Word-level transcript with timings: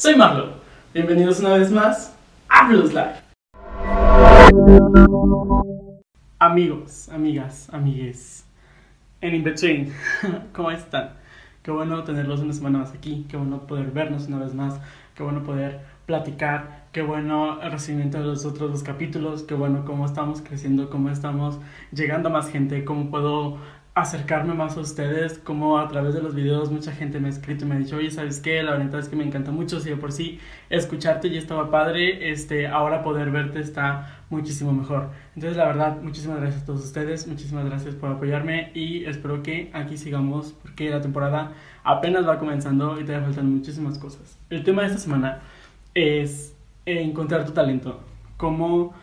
Soy 0.00 0.16
Marlo. 0.16 0.54
Bienvenidos 0.94 1.40
una 1.40 1.58
vez 1.58 1.70
más 1.70 2.16
a 2.48 2.66
Blues 2.66 2.94
Live. 2.94 3.16
Amigos, 6.38 7.10
amigas, 7.10 7.68
amigues, 7.70 8.46
en 9.20 9.34
In 9.34 9.44
Between, 9.44 9.92
¿cómo 10.54 10.70
están? 10.70 11.10
Qué 11.62 11.70
bueno 11.70 12.02
tenerlos 12.02 12.40
una 12.40 12.54
semana 12.54 12.78
más 12.78 12.94
aquí, 12.94 13.26
qué 13.28 13.36
bueno 13.36 13.66
poder 13.66 13.90
vernos 13.90 14.26
una 14.28 14.38
vez 14.38 14.54
más, 14.54 14.80
qué 15.14 15.22
bueno 15.22 15.42
poder 15.42 15.82
platicar, 16.06 16.86
qué 16.92 17.02
bueno 17.02 17.60
el 17.60 17.70
recibimiento 17.70 18.20
de 18.20 18.24
los 18.24 18.46
otros 18.46 18.70
dos 18.70 18.82
capítulos, 18.82 19.42
qué 19.42 19.52
bueno 19.52 19.84
cómo 19.84 20.06
estamos 20.06 20.40
creciendo, 20.40 20.88
cómo 20.88 21.10
estamos 21.10 21.58
llegando 21.92 22.30
a 22.30 22.32
más 22.32 22.48
gente, 22.48 22.86
cómo 22.86 23.10
puedo 23.10 23.58
acercarme 24.00 24.54
más 24.54 24.76
a 24.76 24.80
ustedes, 24.80 25.38
como 25.38 25.78
a 25.78 25.88
través 25.88 26.14
de 26.14 26.22
los 26.22 26.34
videos 26.34 26.70
mucha 26.70 26.92
gente 26.92 27.20
me 27.20 27.28
ha 27.28 27.30
escrito 27.30 27.64
y 27.64 27.68
me 27.68 27.74
ha 27.74 27.78
dicho, 27.78 27.96
oye, 27.96 28.10
¿sabes 28.10 28.40
qué? 28.40 28.62
La 28.62 28.72
verdad 28.72 29.00
es 29.00 29.08
que 29.08 29.16
me 29.16 29.24
encanta 29.24 29.50
mucho, 29.50 29.80
si 29.80 29.90
de 29.90 29.96
por 29.96 30.12
sí 30.12 30.38
escucharte 30.68 31.30
ya 31.30 31.38
estaba 31.38 31.70
padre, 31.70 32.30
este, 32.30 32.66
ahora 32.66 33.02
poder 33.02 33.30
verte 33.30 33.60
está 33.60 34.20
muchísimo 34.30 34.72
mejor. 34.72 35.10
Entonces, 35.34 35.56
la 35.56 35.66
verdad, 35.66 36.00
muchísimas 36.02 36.40
gracias 36.40 36.62
a 36.62 36.66
todos 36.66 36.84
ustedes, 36.84 37.26
muchísimas 37.26 37.64
gracias 37.64 37.94
por 37.94 38.10
apoyarme 38.10 38.70
y 38.74 39.04
espero 39.04 39.42
que 39.42 39.70
aquí 39.72 39.96
sigamos 39.96 40.54
porque 40.62 40.90
la 40.90 41.00
temporada 41.00 41.52
apenas 41.84 42.26
va 42.26 42.38
comenzando 42.38 43.00
y 43.00 43.04
te 43.04 43.18
faltan 43.20 43.50
muchísimas 43.50 43.98
cosas. 43.98 44.38
El 44.50 44.64
tema 44.64 44.82
de 44.82 44.88
esta 44.88 45.00
semana 45.00 45.40
es 45.94 46.54
encontrar 46.86 47.44
tu 47.44 47.52
talento, 47.52 48.00
cómo 48.36 48.94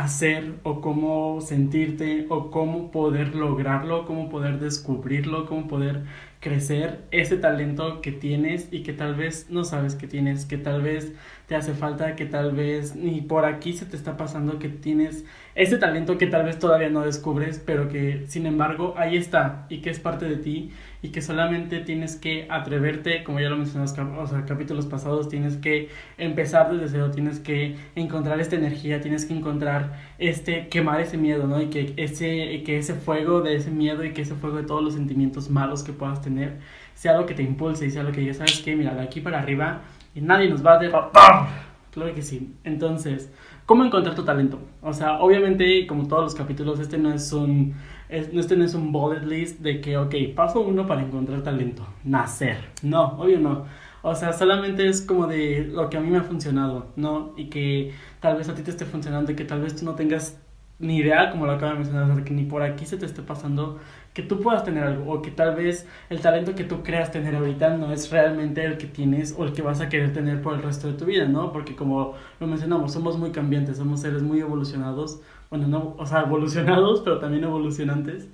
hacer 0.00 0.54
o 0.62 0.80
cómo 0.80 1.40
sentirte 1.40 2.26
o 2.28 2.50
cómo 2.50 2.90
poder 2.90 3.34
lograrlo, 3.34 4.04
cómo 4.04 4.28
poder 4.28 4.58
descubrirlo, 4.58 5.46
cómo 5.46 5.68
poder 5.68 6.02
crecer 6.40 7.00
ese 7.10 7.38
talento 7.38 8.02
que 8.02 8.12
tienes 8.12 8.68
y 8.70 8.82
que 8.82 8.92
tal 8.92 9.14
vez 9.14 9.46
no 9.48 9.64
sabes 9.64 9.94
que 9.94 10.06
tienes, 10.06 10.44
que 10.44 10.58
tal 10.58 10.82
vez 10.82 11.12
te 11.46 11.56
hace 11.56 11.72
falta, 11.72 12.14
que 12.14 12.26
tal 12.26 12.52
vez 12.52 12.94
ni 12.94 13.22
por 13.22 13.46
aquí 13.46 13.72
se 13.72 13.86
te 13.86 13.96
está 13.96 14.16
pasando 14.16 14.58
que 14.58 14.68
tienes 14.68 15.24
ese 15.54 15.78
talento 15.78 16.18
que 16.18 16.26
tal 16.26 16.44
vez 16.44 16.58
todavía 16.58 16.90
no 16.90 17.00
descubres, 17.00 17.62
pero 17.64 17.88
que 17.88 18.24
sin 18.28 18.44
embargo 18.44 18.94
ahí 18.98 19.16
está 19.16 19.66
y 19.70 19.78
que 19.78 19.90
es 19.90 19.98
parte 19.98 20.28
de 20.28 20.36
ti 20.36 20.72
y 21.06 21.10
que 21.10 21.22
solamente 21.22 21.78
tienes 21.78 22.16
que 22.16 22.48
atreverte, 22.50 23.22
como 23.22 23.38
ya 23.38 23.48
lo 23.48 23.56
mencionamos 23.56 23.96
o 24.18 24.26
sea, 24.26 24.44
capítulos 24.44 24.86
pasados, 24.86 25.28
tienes 25.28 25.56
que 25.56 25.88
empezar 26.18 26.72
desde 26.72 26.88
cero, 26.88 27.12
tienes 27.12 27.38
que 27.38 27.76
encontrar 27.94 28.40
esta 28.40 28.56
energía, 28.56 29.00
tienes 29.00 29.24
que 29.24 29.34
encontrar 29.34 30.00
este, 30.18 30.66
quemar 30.66 31.00
ese 31.00 31.16
miedo, 31.16 31.46
¿no? 31.46 31.62
Y 31.62 31.66
que 31.66 31.94
ese, 31.96 32.64
que 32.64 32.78
ese 32.78 32.94
fuego 32.94 33.40
de 33.40 33.54
ese 33.54 33.70
miedo 33.70 34.04
y 34.04 34.12
que 34.12 34.22
ese 34.22 34.34
fuego 34.34 34.56
de 34.56 34.64
todos 34.64 34.82
los 34.82 34.94
sentimientos 34.94 35.48
malos 35.48 35.84
que 35.84 35.92
puedas 35.92 36.20
tener 36.22 36.56
sea 36.94 37.16
lo 37.16 37.24
que 37.24 37.34
te 37.34 37.44
impulse 37.44 37.86
y 37.86 37.90
sea 37.90 38.02
lo 38.02 38.10
que 38.10 38.24
ya 38.24 38.34
sabes 38.34 38.60
que, 38.62 38.74
mira, 38.74 38.92
de 38.92 39.02
aquí 39.02 39.20
para 39.20 39.38
arriba 39.38 39.82
y 40.12 40.20
nadie 40.22 40.48
nos 40.48 40.66
va 40.66 40.74
a 40.74 40.78
derrotar. 40.78 41.46
Claro 41.92 42.12
que 42.14 42.22
sí. 42.22 42.52
Entonces, 42.64 43.32
¿cómo 43.64 43.84
encontrar 43.84 44.16
tu 44.16 44.24
talento? 44.24 44.58
O 44.82 44.92
sea, 44.92 45.20
obviamente, 45.20 45.86
como 45.86 46.08
todos 46.08 46.24
los 46.24 46.34
capítulos, 46.34 46.80
este 46.80 46.98
no 46.98 47.12
es 47.12 47.32
un 47.32 47.74
este 48.08 48.56
no 48.56 48.64
es 48.64 48.74
un 48.74 48.92
bullet 48.92 49.24
list 49.24 49.60
de 49.60 49.80
que, 49.80 49.96
ok, 49.96 50.14
paso 50.34 50.60
uno 50.60 50.86
para 50.86 51.02
encontrar 51.02 51.42
talento, 51.42 51.86
nacer. 52.04 52.58
No, 52.82 53.18
obvio 53.18 53.38
no. 53.40 53.64
O 54.02 54.14
sea, 54.14 54.32
solamente 54.32 54.88
es 54.88 55.02
como 55.02 55.26
de 55.26 55.68
lo 55.72 55.90
que 55.90 55.96
a 55.96 56.00
mí 56.00 56.10
me 56.10 56.18
ha 56.18 56.22
funcionado, 56.22 56.92
¿no? 56.96 57.34
Y 57.36 57.46
que 57.46 57.92
tal 58.20 58.36
vez 58.36 58.48
a 58.48 58.54
ti 58.54 58.62
te 58.62 58.70
esté 58.70 58.84
funcionando 58.84 59.32
y 59.32 59.34
que 59.34 59.44
tal 59.44 59.62
vez 59.62 59.74
tú 59.74 59.84
no 59.84 59.94
tengas 59.96 60.40
ni 60.78 60.98
idea, 60.98 61.30
como 61.30 61.46
lo 61.46 61.52
acabo 61.52 61.72
de 61.72 61.78
mencionar, 61.78 62.24
que 62.24 62.34
ni 62.34 62.44
por 62.44 62.62
aquí 62.62 62.84
se 62.86 62.96
te 62.96 63.06
esté 63.06 63.22
pasando 63.22 63.78
que 64.12 64.22
tú 64.22 64.40
puedas 64.40 64.64
tener 64.64 64.84
algo 64.84 65.12
o 65.12 65.20
que 65.22 65.30
tal 65.30 65.54
vez 65.54 65.86
el 66.08 66.20
talento 66.20 66.54
que 66.54 66.64
tú 66.64 66.82
creas 66.82 67.12
tener 67.12 67.34
ahorita 67.34 67.76
no 67.76 67.92
es 67.92 68.10
realmente 68.10 68.64
el 68.64 68.78
que 68.78 68.86
tienes 68.86 69.34
o 69.36 69.44
el 69.44 69.52
que 69.52 69.60
vas 69.60 69.80
a 69.82 69.90
querer 69.90 70.12
tener 70.14 70.40
por 70.40 70.54
el 70.54 70.62
resto 70.62 70.88
de 70.88 70.94
tu 70.94 71.04
vida, 71.04 71.26
¿no? 71.26 71.52
Porque 71.52 71.76
como 71.76 72.14
lo 72.40 72.46
mencionamos, 72.46 72.92
somos 72.92 73.18
muy 73.18 73.30
cambiantes, 73.30 73.76
somos 73.76 74.00
seres 74.00 74.22
muy 74.22 74.40
evolucionados 74.40 75.20
bueno, 75.50 75.68
no, 75.68 75.94
o 75.98 76.06
sea, 76.06 76.22
evolucionados, 76.22 77.00
pero 77.00 77.18
también 77.18 77.44
evolucionantes. 77.44 78.28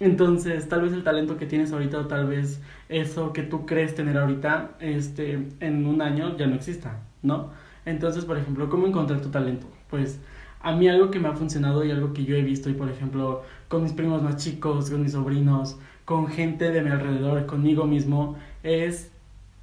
Entonces, 0.00 0.68
tal 0.68 0.82
vez 0.82 0.92
el 0.92 1.04
talento 1.04 1.36
que 1.36 1.46
tienes 1.46 1.72
ahorita 1.72 1.98
o 1.98 2.06
tal 2.06 2.26
vez 2.26 2.60
eso 2.88 3.32
que 3.32 3.42
tú 3.42 3.66
crees 3.66 3.94
tener 3.94 4.18
ahorita, 4.18 4.72
este, 4.80 5.48
en 5.60 5.86
un 5.86 6.02
año 6.02 6.36
ya 6.36 6.46
no 6.46 6.56
exista, 6.56 7.00
¿no? 7.22 7.50
Entonces, 7.84 8.24
por 8.24 8.38
ejemplo, 8.38 8.68
¿cómo 8.70 8.86
encontrar 8.86 9.20
tu 9.20 9.30
talento? 9.30 9.66
Pues 9.90 10.20
a 10.64 10.72
mí 10.72 10.88
algo 10.88 11.10
que 11.10 11.20
me 11.20 11.28
ha 11.28 11.34
funcionado 11.34 11.84
y 11.84 11.90
algo 11.90 12.12
que 12.14 12.24
yo 12.24 12.34
he 12.34 12.42
visto 12.42 12.70
y 12.70 12.72
por 12.72 12.88
ejemplo 12.88 13.42
con 13.68 13.82
mis 13.82 13.92
primos 13.92 14.22
más 14.22 14.36
chicos, 14.36 14.90
con 14.90 15.02
mis 15.02 15.12
sobrinos, 15.12 15.78
con 16.04 16.26
gente 16.26 16.70
de 16.70 16.82
mi 16.82 16.90
alrededor, 16.90 17.46
conmigo 17.46 17.84
mismo, 17.84 18.36
es 18.62 19.12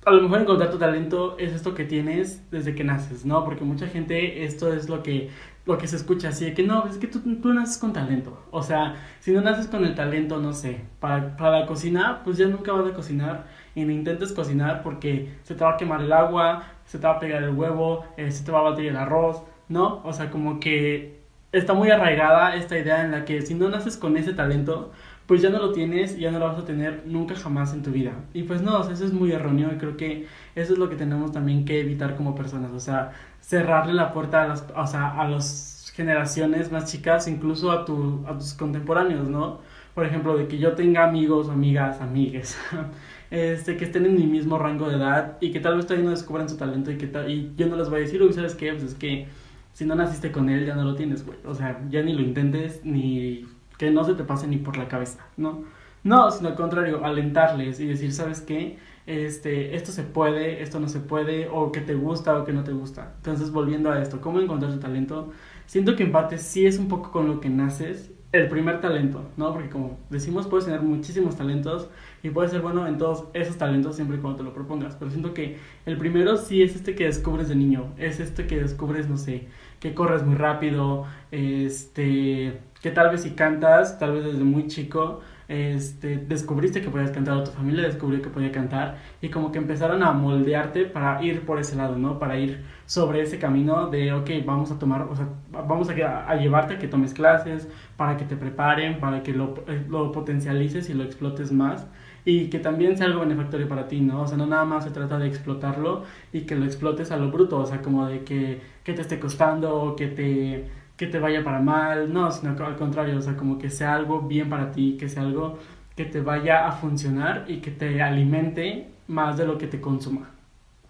a 0.06 0.12
lo 0.12 0.22
mejor 0.22 0.42
encontrar 0.42 0.72
tu 0.72 0.78
talento 0.78 1.38
es 1.38 1.54
esto 1.54 1.76
que 1.76 1.86
tienes 1.86 2.50
desde 2.52 2.74
que 2.76 2.84
naces, 2.84 3.26
¿no? 3.26 3.44
Porque 3.44 3.64
mucha 3.64 3.88
gente 3.88 4.44
esto 4.44 4.74
es 4.74 4.90
lo 4.90 5.04
que 5.04 5.30
lo 5.66 5.78
que 5.78 5.88
se 5.88 5.96
escucha 5.96 6.30
así 6.30 6.46
de 6.46 6.54
que 6.54 6.64
no, 6.64 6.88
es 6.88 6.98
que 6.98 7.08
tú, 7.08 7.20
tú 7.20 7.54
naces 7.54 7.78
con 7.78 7.94
talento. 7.94 8.40
O 8.50 8.64
sea, 8.64 8.96
si 9.20 9.32
no 9.32 9.42
naces 9.42 9.68
con 9.68 9.86
el 9.86 9.94
talento, 9.94 10.40
no 10.40 10.54
sé, 10.54 10.82
para, 11.00 11.38
para 11.38 11.66
cocinar, 11.68 12.24
pues 12.24 12.38
ya 12.38 12.48
nunca 12.48 12.72
vas 12.72 12.92
a 12.92 12.96
cocinar 12.96 13.46
y 13.76 13.84
no 13.84 13.92
intentes 13.92 14.34
cocinar 14.34 14.82
porque 14.82 15.30
se 15.44 15.54
te 15.56 15.64
va 15.64 15.74
a 15.74 15.78
quemar 15.78 16.02
el 16.02 16.14
agua, 16.14 16.64
se 16.86 16.98
te 16.98 17.06
va 17.08 17.14
a 17.14 17.20
pegar 17.20 17.44
el 17.44 17.52
huevo, 17.52 18.06
eh, 18.18 18.32
se 18.32 18.44
te 18.44 18.52
va 18.52 18.60
a 18.60 18.64
batir 18.64 18.88
el 18.88 18.98
arroz, 18.98 19.44
¿no? 19.72 20.02
O 20.04 20.14
sea, 20.14 20.30
como 20.30 20.60
que 20.60 21.22
está 21.52 21.74
muy 21.74 21.90
arraigada 21.90 22.56
esta 22.56 22.78
idea 22.78 23.04
en 23.04 23.12
la 23.12 23.26
que 23.26 23.42
si 23.42 23.54
no 23.56 23.70
naces 23.70 23.98
con 23.98 24.18
ese 24.18 24.34
talento, 24.34 24.92
pues 25.26 25.42
ya 25.42 25.50
no 25.50 25.60
lo 25.60 25.72
tienes 25.72 26.18
y 26.18 26.22
ya 26.22 26.32
no 26.32 26.40
lo 26.40 26.48
vas 26.48 26.60
a 26.60 26.66
tener 26.66 27.04
nunca 27.06 27.36
jamás 27.36 27.74
en 27.74 27.84
tu 27.84 27.92
vida. 27.92 28.12
Y 28.34 28.44
pues 28.44 28.62
no, 28.62 28.82
eso 28.90 29.06
es 29.06 29.14
muy 29.14 29.32
erróneo 29.32 29.72
y 29.74 29.78
creo 29.78 29.98
que 29.98 30.28
eso 30.56 30.74
es 30.74 30.80
lo 30.80 30.90
que 30.90 30.96
tenemos 30.96 31.32
también 31.32 31.66
que 31.66 31.80
evitar 31.80 32.16
como 32.16 32.36
personas, 32.36 32.72
o 32.72 32.80
sea, 32.80 33.12
cerrarle 33.40 33.94
la 33.94 34.12
puerta 34.14 34.44
a 34.44 34.48
las, 34.48 34.66
o 34.76 34.88
sea, 34.88 35.10
a 35.10 35.28
las 35.28 35.92
generaciones 35.96 36.72
más 36.72 36.92
chicas, 36.92 37.28
incluso 37.28 37.72
a, 37.72 37.86
tu, 37.86 38.26
a 38.28 38.38
tus 38.38 38.54
contemporáneos, 38.54 39.30
¿no? 39.30 39.60
Por 39.94 40.06
ejemplo, 40.06 40.38
de 40.38 40.48
que 40.48 40.58
yo 40.58 40.74
tenga 40.74 41.04
amigos, 41.06 41.50
amigas, 41.50 42.02
amigues, 42.02 42.58
este, 43.32 43.78
que 43.78 43.86
estén 43.86 44.06
en 44.06 44.16
mi 44.16 44.26
mismo 44.26 44.58
rango 44.58 44.90
de 44.90 44.96
edad 44.96 45.38
y 45.42 45.52
que 45.52 45.60
tal 45.60 45.76
vez 45.76 45.86
todavía 45.86 46.06
no 46.06 46.12
descubran 46.12 46.50
su 46.50 46.58
talento 46.58 46.92
y 46.92 46.98
que 46.98 47.06
y 47.30 47.54
yo 47.58 47.68
no 47.68 47.76
les 47.76 47.90
voy 47.90 48.00
a 48.00 48.02
decir, 48.02 48.22
uy, 48.22 48.34
¿sabes 48.34 48.56
qué? 48.56 48.72
Pues 48.72 48.84
es 48.84 48.96
que 48.96 49.28
si 49.74 49.86
no 49.86 49.96
naciste 49.96 50.32
con 50.32 50.50
él, 50.50 50.66
ya 50.66 50.76
no 50.76 50.84
lo 50.84 50.96
tienes, 50.96 51.26
güey. 51.26 51.40
O 51.46 51.56
sea, 51.56 51.82
ya 51.90 52.02
ni 52.02 52.14
lo 52.14 52.22
intentes, 52.22 52.82
ni 52.84 53.48
que 53.78 53.92
no 53.92 54.04
se 54.04 54.14
te 54.14 54.24
pase 54.24 54.48
ni 54.48 54.58
por 54.58 54.78
la 54.78 54.88
cabeza, 54.88 55.26
¿no? 55.38 55.64
No, 56.04 56.32
sino 56.32 56.50
al 56.50 56.56
contrario, 56.56 57.06
alentarles 57.06 57.80
y 57.80 57.88
decir, 57.88 58.12
¿sabes 58.12 58.42
qué? 58.42 58.78
Este, 59.06 59.76
esto 59.76 59.92
se 59.92 60.04
puede, 60.04 60.62
esto 60.62 60.80
no 60.80 60.88
se 60.88 61.00
puede, 61.00 61.48
o 61.50 61.72
que 61.72 61.82
te 61.82 61.96
gusta 61.96 62.38
o 62.38 62.46
que 62.46 62.54
no 62.54 62.64
te 62.64 62.72
gusta. 62.72 63.14
Entonces, 63.18 63.52
volviendo 63.52 63.92
a 63.92 64.02
esto, 64.02 64.22
¿cómo 64.22 64.40
encontrar 64.40 64.72
tu 64.72 64.80
talento? 64.80 65.32
Siento 65.66 65.96
que 65.96 66.04
en 66.04 66.12
parte 66.12 66.38
sí 66.38 66.66
es 66.66 66.78
un 66.80 66.88
poco 66.88 67.12
con 67.12 67.28
lo 67.28 67.40
que 67.40 67.50
naces, 67.50 68.12
el 68.32 68.48
primer 68.48 68.82
talento, 68.82 69.30
¿no? 69.38 69.54
Porque 69.54 69.70
como 69.70 70.00
decimos, 70.10 70.48
puedes 70.48 70.66
tener 70.66 70.82
muchísimos 70.82 71.36
talentos 71.36 71.90
y 72.24 72.30
puedes 72.30 72.52
ser 72.52 72.62
bueno 72.62 72.88
en 72.88 72.98
todos 72.98 73.26
esos 73.34 73.58
talentos 73.58 73.96
siempre 73.96 74.18
y 74.18 74.20
cuando 74.20 74.38
te 74.40 74.44
lo 74.44 74.54
propongas. 74.54 74.96
Pero 74.96 75.12
siento 75.12 75.34
que 75.34 75.58
el 75.86 75.98
primero 75.98 76.38
sí 76.38 76.62
es 76.62 76.76
este 76.76 76.96
que 76.96 77.06
descubres 77.06 77.50
de 77.50 77.56
niño, 77.56 77.94
es 77.98 78.20
este 78.20 78.48
que 78.48 78.60
descubres, 78.60 79.10
no 79.10 79.18
sé, 79.18 79.48
que 79.80 79.94
corres 79.94 80.24
muy 80.24 80.36
rápido, 80.36 81.06
este 81.32 82.60
que 82.82 82.92
tal 82.92 83.12
vez 83.12 83.22
si 83.22 83.32
cantas, 83.32 84.00
tal 84.00 84.14
vez 84.14 84.24
desde 84.26 84.44
muy 84.44 84.68
chico, 84.68 85.22
este, 85.48 86.18
descubriste 86.18 86.82
que 86.82 86.90
podías 86.90 87.12
cantar 87.12 87.36
o 87.36 87.44
tu 87.44 87.52
familia 87.52 87.84
descubrió 87.84 88.22
que 88.22 88.30
podía 88.30 88.54
cantar 88.54 89.00
y 89.22 89.30
como 89.30 89.52
que 89.52 89.58
empezaron 89.58 90.02
a 90.02 90.14
moldearte 90.14 90.86
para 90.86 91.22
ir 91.22 91.42
por 91.42 91.60
ese 91.60 91.76
lado, 91.76 91.98
¿no? 91.98 92.20
Para 92.20 92.38
ir 92.38 92.64
sobre 92.86 93.22
ese 93.22 93.38
camino 93.38 93.88
de, 93.90 94.14
ok, 94.14 94.30
vamos 94.46 94.72
a 94.72 94.80
tomar, 94.80 95.02
o 95.02 95.16
sea, 95.16 95.28
vamos 95.52 95.90
a, 95.90 96.36
llevarte 96.36 96.76
a 96.76 96.80
que 96.80 96.88
tomes 96.88 97.14
clases, 97.14 97.68
para 97.98 98.16
que 98.18 98.24
te 98.26 98.38
preparen, 98.38 99.00
para 99.00 99.24
que 99.24 99.34
lo, 99.34 99.56
eh, 99.68 99.86
lo 99.90 100.12
potencialices 100.12 100.90
y 100.90 100.94
lo 100.94 101.04
explotes 101.04 101.52
más 101.52 101.86
y 102.26 102.50
que 102.50 102.60
también 102.60 102.98
sea 102.98 103.08
algo 103.08 103.22
benefactorio 103.22 103.68
para 103.68 103.88
ti, 103.88 104.02
¿no? 104.02 104.22
O 104.22 104.28
sea, 104.28 104.38
no 104.38 104.46
nada 104.46 104.66
más 104.66 104.84
se 104.84 104.92
trata 104.92 105.18
de 105.18 105.28
explotarlo 105.28 106.04
y 106.32 106.42
que 106.42 106.56
lo 106.56 106.66
explotes 106.66 107.12
a 107.12 107.18
lo 107.18 107.32
bruto, 107.32 107.58
o 107.58 107.66
sea, 107.66 107.82
como 107.82 108.06
de 108.08 108.24
que, 108.24 108.62
que 108.84 108.94
te 108.94 109.02
esté 109.02 109.20
costando 109.20 109.76
o 109.76 109.96
que 109.96 110.08
te 110.08 110.82
que 111.02 111.08
te 111.08 111.20
vaya 111.20 111.44
para 111.44 111.60
mal, 111.60 112.14
no, 112.14 112.32
sino 112.32 112.52
al 112.64 112.76
contrario, 112.76 113.18
o 113.18 113.22
sea, 113.24 113.36
como 113.36 113.58
que 113.58 113.72
sea 113.72 113.96
algo 113.96 114.22
bien 114.22 114.50
para 114.50 114.72
ti, 114.72 114.98
que 115.00 115.10
sea 115.10 115.24
algo 115.24 115.58
que 115.96 116.06
te 116.06 116.22
vaya 116.22 116.68
a 116.68 116.74
funcionar 116.74 117.46
y 117.48 117.58
que 117.58 117.72
te 117.72 118.04
alimente 118.04 118.88
más 119.08 119.36
de 119.36 119.48
lo 119.48 119.58
que 119.58 119.66
te 119.66 119.82
consuma. 119.82 120.30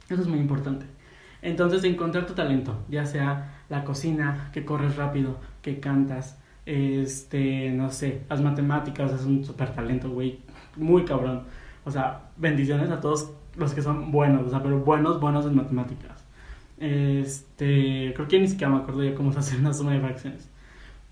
Eso 0.09 0.21
es 0.21 0.27
muy 0.27 0.39
importante. 0.39 0.85
Entonces, 1.41 1.85
encontrar 1.85 2.25
tu 2.25 2.33
talento, 2.33 2.77
ya 2.89 3.05
sea 3.05 3.61
la 3.69 3.85
cocina, 3.85 4.49
que 4.51 4.65
corres 4.65 4.97
rápido, 4.97 5.37
que 5.61 5.79
cantas, 5.79 6.37
este, 6.65 7.71
no 7.71 7.89
sé, 7.89 8.23
las 8.29 8.41
matemáticas 8.41 9.13
es 9.13 9.23
un 9.23 9.45
super 9.45 9.73
talento, 9.73 10.09
güey, 10.09 10.39
muy 10.75 11.05
cabrón. 11.05 11.43
O 11.85 11.91
sea, 11.91 12.21
bendiciones 12.37 12.89
a 12.91 13.01
todos 13.01 13.31
los 13.55 13.73
que 13.73 13.81
son 13.81 14.11
buenos, 14.11 14.47
o 14.47 14.49
sea, 14.49 14.61
pero 14.61 14.79
buenos, 14.79 15.19
buenos 15.19 15.45
en 15.45 15.55
matemáticas. 15.55 16.23
Este, 16.79 18.13
creo 18.15 18.27
que 18.27 18.39
ni 18.39 18.47
siquiera 18.47 18.73
me 18.73 18.79
acuerdo 18.79 19.03
ya 19.03 19.13
cómo 19.15 19.31
se 19.31 19.39
hace 19.39 19.57
una 19.57 19.73
suma 19.73 19.93
de 19.93 19.99
fracciones. 19.99 20.49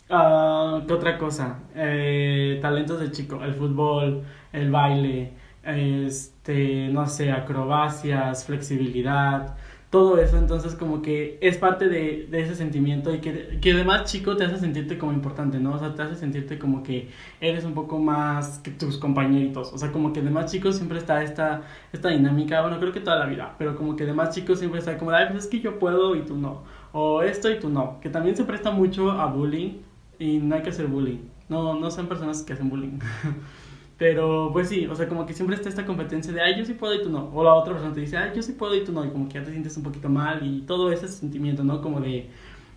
Uh, 0.10 0.86
¿Qué 0.88 0.94
otra 0.94 1.18
cosa? 1.19 1.60
Eh, 1.75 2.57
talentos 2.62 3.00
de 3.00 3.12
chico, 3.12 3.44
el 3.44 3.54
fútbol, 3.54 4.24
el 4.51 4.72
baile, 4.72 5.34
este, 5.63 6.90
no 6.90 7.06
sé, 7.06 7.31
acrobacias, 7.31 8.46
flexibilidad, 8.46 9.56
todo 9.89 10.19
eso, 10.19 10.38
entonces 10.38 10.75
como 10.75 11.01
que 11.01 11.39
es 11.41 11.57
parte 11.57 11.89
de, 11.89 12.27
de 12.30 12.41
ese 12.41 12.53
sentimiento 12.56 13.13
y 13.13 13.19
que, 13.21 13.57
que 13.59 13.71
además 13.71 14.03
chico 14.12 14.38
te 14.38 14.44
hace 14.44 14.57
sentirte 14.57 15.00
como 15.00 15.13
importante, 15.13 15.59
¿no? 15.59 15.74
O 15.74 15.80
sea, 15.80 15.95
te 15.95 16.03
hace 16.03 16.15
sentirte 16.15 16.59
como 16.59 16.83
que 16.83 17.09
eres 17.41 17.65
un 17.65 17.74
poco 17.74 17.97
más 17.97 18.59
que 18.59 18.69
tus 18.69 18.97
compañeritos, 18.97 19.74
o 19.74 19.77
sea, 19.80 19.91
como 19.91 20.13
que 20.13 20.21
de 20.21 20.30
más 20.30 20.51
chicos 20.51 20.75
siempre 20.75 21.00
está 21.00 21.24
esta, 21.24 21.63
esta 21.91 22.09
dinámica, 22.09 22.62
bueno, 22.62 22.80
creo 22.80 22.94
que 22.94 23.00
toda 23.00 23.18
la 23.18 23.25
vida, 23.25 23.56
pero 23.57 23.75
como 23.75 23.95
que 23.95 24.06
de 24.06 24.13
más 24.13 24.36
chicos 24.36 24.59
siempre 24.59 24.80
está 24.80 24.97
como, 25.00 25.09
ay, 25.12 25.27
pues 25.31 25.45
es 25.45 25.50
que 25.50 25.59
yo 25.59 25.80
puedo 25.80 26.15
y 26.15 26.21
tú 26.21 26.38
no, 26.38 26.63
o 26.91 27.24
esto 27.24 27.50
y 27.50 27.59
tú 27.59 27.69
no, 27.69 28.00
que 28.00 28.09
también 28.09 28.36
se 28.38 28.44
presta 28.44 28.69
mucho 28.69 29.12
a 29.12 29.25
bullying 29.25 29.80
y 30.19 30.38
no 30.38 30.56
hay 30.56 30.62
que 30.62 30.69
hacer 30.69 30.86
bullying, 30.86 31.19
no, 31.50 31.80
no 31.80 31.89
sean 31.89 32.07
personas 32.07 32.44
que 32.44 32.53
hacen 32.53 32.69
bullying. 32.69 33.00
Pero 34.00 34.50
pues 34.54 34.69
sí, 34.69 34.88
o 34.88 34.96
sea, 34.96 35.10
como 35.10 35.25
que 35.25 35.34
siempre 35.34 35.57
está 35.57 35.68
esta 35.68 35.86
competencia 35.86 36.31
de, 36.31 36.42
ay, 36.42 36.57
yo 36.57 36.63
sí 36.66 36.74
puedo 36.74 36.96
y 36.96 37.04
tú 37.04 37.10
no. 37.10 37.30
O 37.34 37.44
la 37.44 37.54
otra 37.54 37.74
persona 37.74 37.94
te 37.94 38.00
dice, 38.00 38.18
ay, 38.18 38.31
yo 38.34 38.42
sí 38.42 38.54
puedo 38.54 38.74
y 38.74 38.86
tú 38.86 38.94
no. 38.94 39.06
Y 39.06 39.10
como 39.10 39.28
que 39.28 39.36
ya 39.36 39.44
te 39.44 39.51
sientes 39.51 39.75
un 39.75 39.84
poquito 39.84 40.07
mal 40.07 40.40
y 40.42 40.62
todo 40.62 40.90
ese 40.92 41.10
sentimiento, 41.10 41.66
¿no? 41.66 41.81
Como 41.81 42.00
de, 42.00 42.30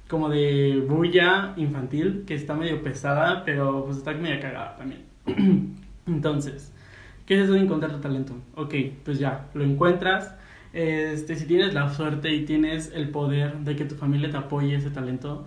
como 0.09 0.29
de 0.29 0.85
bulla 0.89 1.55
infantil, 1.57 2.25
que 2.27 2.35
está 2.35 2.55
medio 2.55 2.83
pesada, 2.83 3.45
pero 3.45 3.85
pues 3.85 3.99
está 3.99 4.13
medio 4.15 4.41
cagada 4.41 4.77
también. 4.77 5.05
Entonces, 6.09 6.73
¿qué 7.25 7.37
es 7.37 7.45
eso 7.45 7.53
de 7.53 7.61
encontrar 7.61 7.93
tu 7.93 8.01
talento? 8.01 8.35
Ok, 8.57 8.75
pues 9.05 9.21
ya, 9.21 9.49
lo 9.55 9.63
encuentras. 9.63 10.35
Este, 10.73 11.37
si 11.37 11.47
tienes 11.47 11.73
la 11.73 11.89
suerte 11.91 12.35
y 12.35 12.45
tienes 12.47 12.91
el 12.93 13.11
poder 13.11 13.59
de 13.59 13.77
que 13.77 13.85
tu 13.85 13.95
familia 13.95 14.29
te 14.31 14.39
apoye 14.39 14.75
ese 14.75 14.91
talento, 14.91 15.47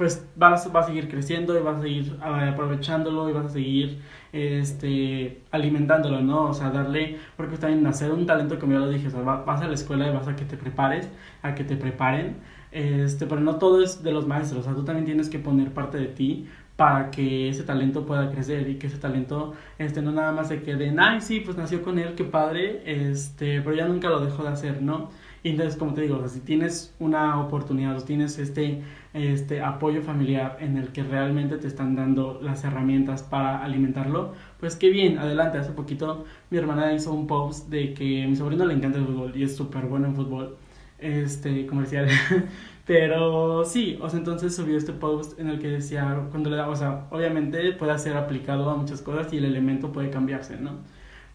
pues 0.00 0.26
vas, 0.34 0.72
vas 0.72 0.84
a 0.84 0.88
seguir 0.88 1.10
creciendo 1.10 1.58
y 1.58 1.62
vas 1.62 1.76
a 1.76 1.82
seguir 1.82 2.16
eh, 2.24 2.48
aprovechándolo 2.48 3.28
y 3.28 3.34
vas 3.34 3.44
a 3.44 3.48
seguir 3.50 4.00
este, 4.32 5.42
alimentándolo, 5.50 6.22
¿no? 6.22 6.44
O 6.44 6.54
sea, 6.54 6.70
darle, 6.70 7.18
porque 7.36 7.58
también 7.58 7.86
hacer 7.86 8.10
un 8.10 8.24
talento, 8.24 8.58
como 8.58 8.72
ya 8.72 8.78
lo 8.78 8.88
dije, 8.88 9.08
o 9.08 9.10
sea, 9.10 9.20
vas 9.20 9.60
a 9.60 9.68
la 9.68 9.74
escuela 9.74 10.08
y 10.08 10.14
vas 10.14 10.26
a 10.26 10.36
que 10.36 10.46
te 10.46 10.56
prepares, 10.56 11.10
a 11.42 11.54
que 11.54 11.64
te 11.64 11.76
preparen, 11.76 12.38
este, 12.72 13.26
pero 13.26 13.42
no 13.42 13.56
todo 13.56 13.82
es 13.82 14.02
de 14.02 14.10
los 14.10 14.26
maestros, 14.26 14.60
o 14.60 14.62
sea, 14.62 14.72
tú 14.72 14.86
también 14.86 15.04
tienes 15.04 15.28
que 15.28 15.38
poner 15.38 15.74
parte 15.74 15.98
de 15.98 16.06
ti 16.06 16.48
para 16.76 17.10
que 17.10 17.50
ese 17.50 17.64
talento 17.64 18.06
pueda 18.06 18.30
crecer 18.30 18.70
y 18.70 18.76
que 18.76 18.86
ese 18.86 18.96
talento 18.96 19.52
este, 19.76 20.00
no 20.00 20.12
nada 20.12 20.32
más 20.32 20.48
se 20.48 20.62
quede 20.62 20.86
en, 20.86 20.98
ay, 20.98 21.20
sí, 21.20 21.40
pues 21.40 21.58
nació 21.58 21.82
con 21.82 21.98
él, 21.98 22.14
qué 22.14 22.24
padre, 22.24 22.80
este, 22.86 23.60
pero 23.60 23.76
ya 23.76 23.86
nunca 23.86 24.08
lo 24.08 24.24
dejó 24.24 24.44
de 24.44 24.48
hacer, 24.48 24.80
¿no? 24.80 25.10
Y 25.42 25.50
entonces, 25.50 25.76
como 25.76 25.94
te 25.94 26.02
digo, 26.02 26.16
o 26.16 26.20
sea, 26.20 26.28
si 26.28 26.40
tienes 26.40 26.94
una 26.98 27.40
oportunidad 27.40 27.96
o 27.96 28.02
tienes 28.02 28.38
este, 28.38 28.82
este 29.14 29.62
apoyo 29.62 30.02
familiar 30.02 30.58
en 30.60 30.76
el 30.76 30.88
que 30.88 31.02
realmente 31.02 31.56
te 31.56 31.66
están 31.66 31.96
dando 31.96 32.40
las 32.42 32.62
herramientas 32.64 33.22
para 33.22 33.64
alimentarlo, 33.64 34.34
pues 34.58 34.76
qué 34.76 34.90
bien, 34.90 35.18
adelante. 35.18 35.58
Hace 35.58 35.72
poquito 35.72 36.24
mi 36.50 36.58
hermana 36.58 36.92
hizo 36.92 37.12
un 37.12 37.26
post 37.26 37.68
de 37.70 37.94
que 37.94 38.24
a 38.24 38.28
mi 38.28 38.36
sobrino 38.36 38.66
le 38.66 38.74
encanta 38.74 38.98
el 38.98 39.06
fútbol 39.06 39.32
y 39.34 39.44
es 39.44 39.56
súper 39.56 39.86
bueno 39.86 40.08
en 40.08 40.14
fútbol, 40.14 40.56
este, 40.98 41.66
comercial. 41.66 42.08
Pero 42.86 43.64
sí, 43.64 43.98
o 44.02 44.10
sea, 44.10 44.18
entonces 44.18 44.54
subió 44.54 44.76
este 44.76 44.92
post 44.92 45.38
en 45.38 45.48
el 45.48 45.60
que 45.60 45.68
decía, 45.68 46.26
cuando 46.30 46.50
le 46.50 46.56
da, 46.56 46.68
o 46.68 46.76
sea, 46.76 47.06
obviamente 47.10 47.72
puede 47.72 47.96
ser 47.98 48.16
aplicado 48.16 48.68
a 48.68 48.76
muchas 48.76 49.00
cosas 49.00 49.32
y 49.32 49.38
el 49.38 49.44
elemento 49.44 49.92
puede 49.92 50.10
cambiarse, 50.10 50.56
¿no? 50.56 50.78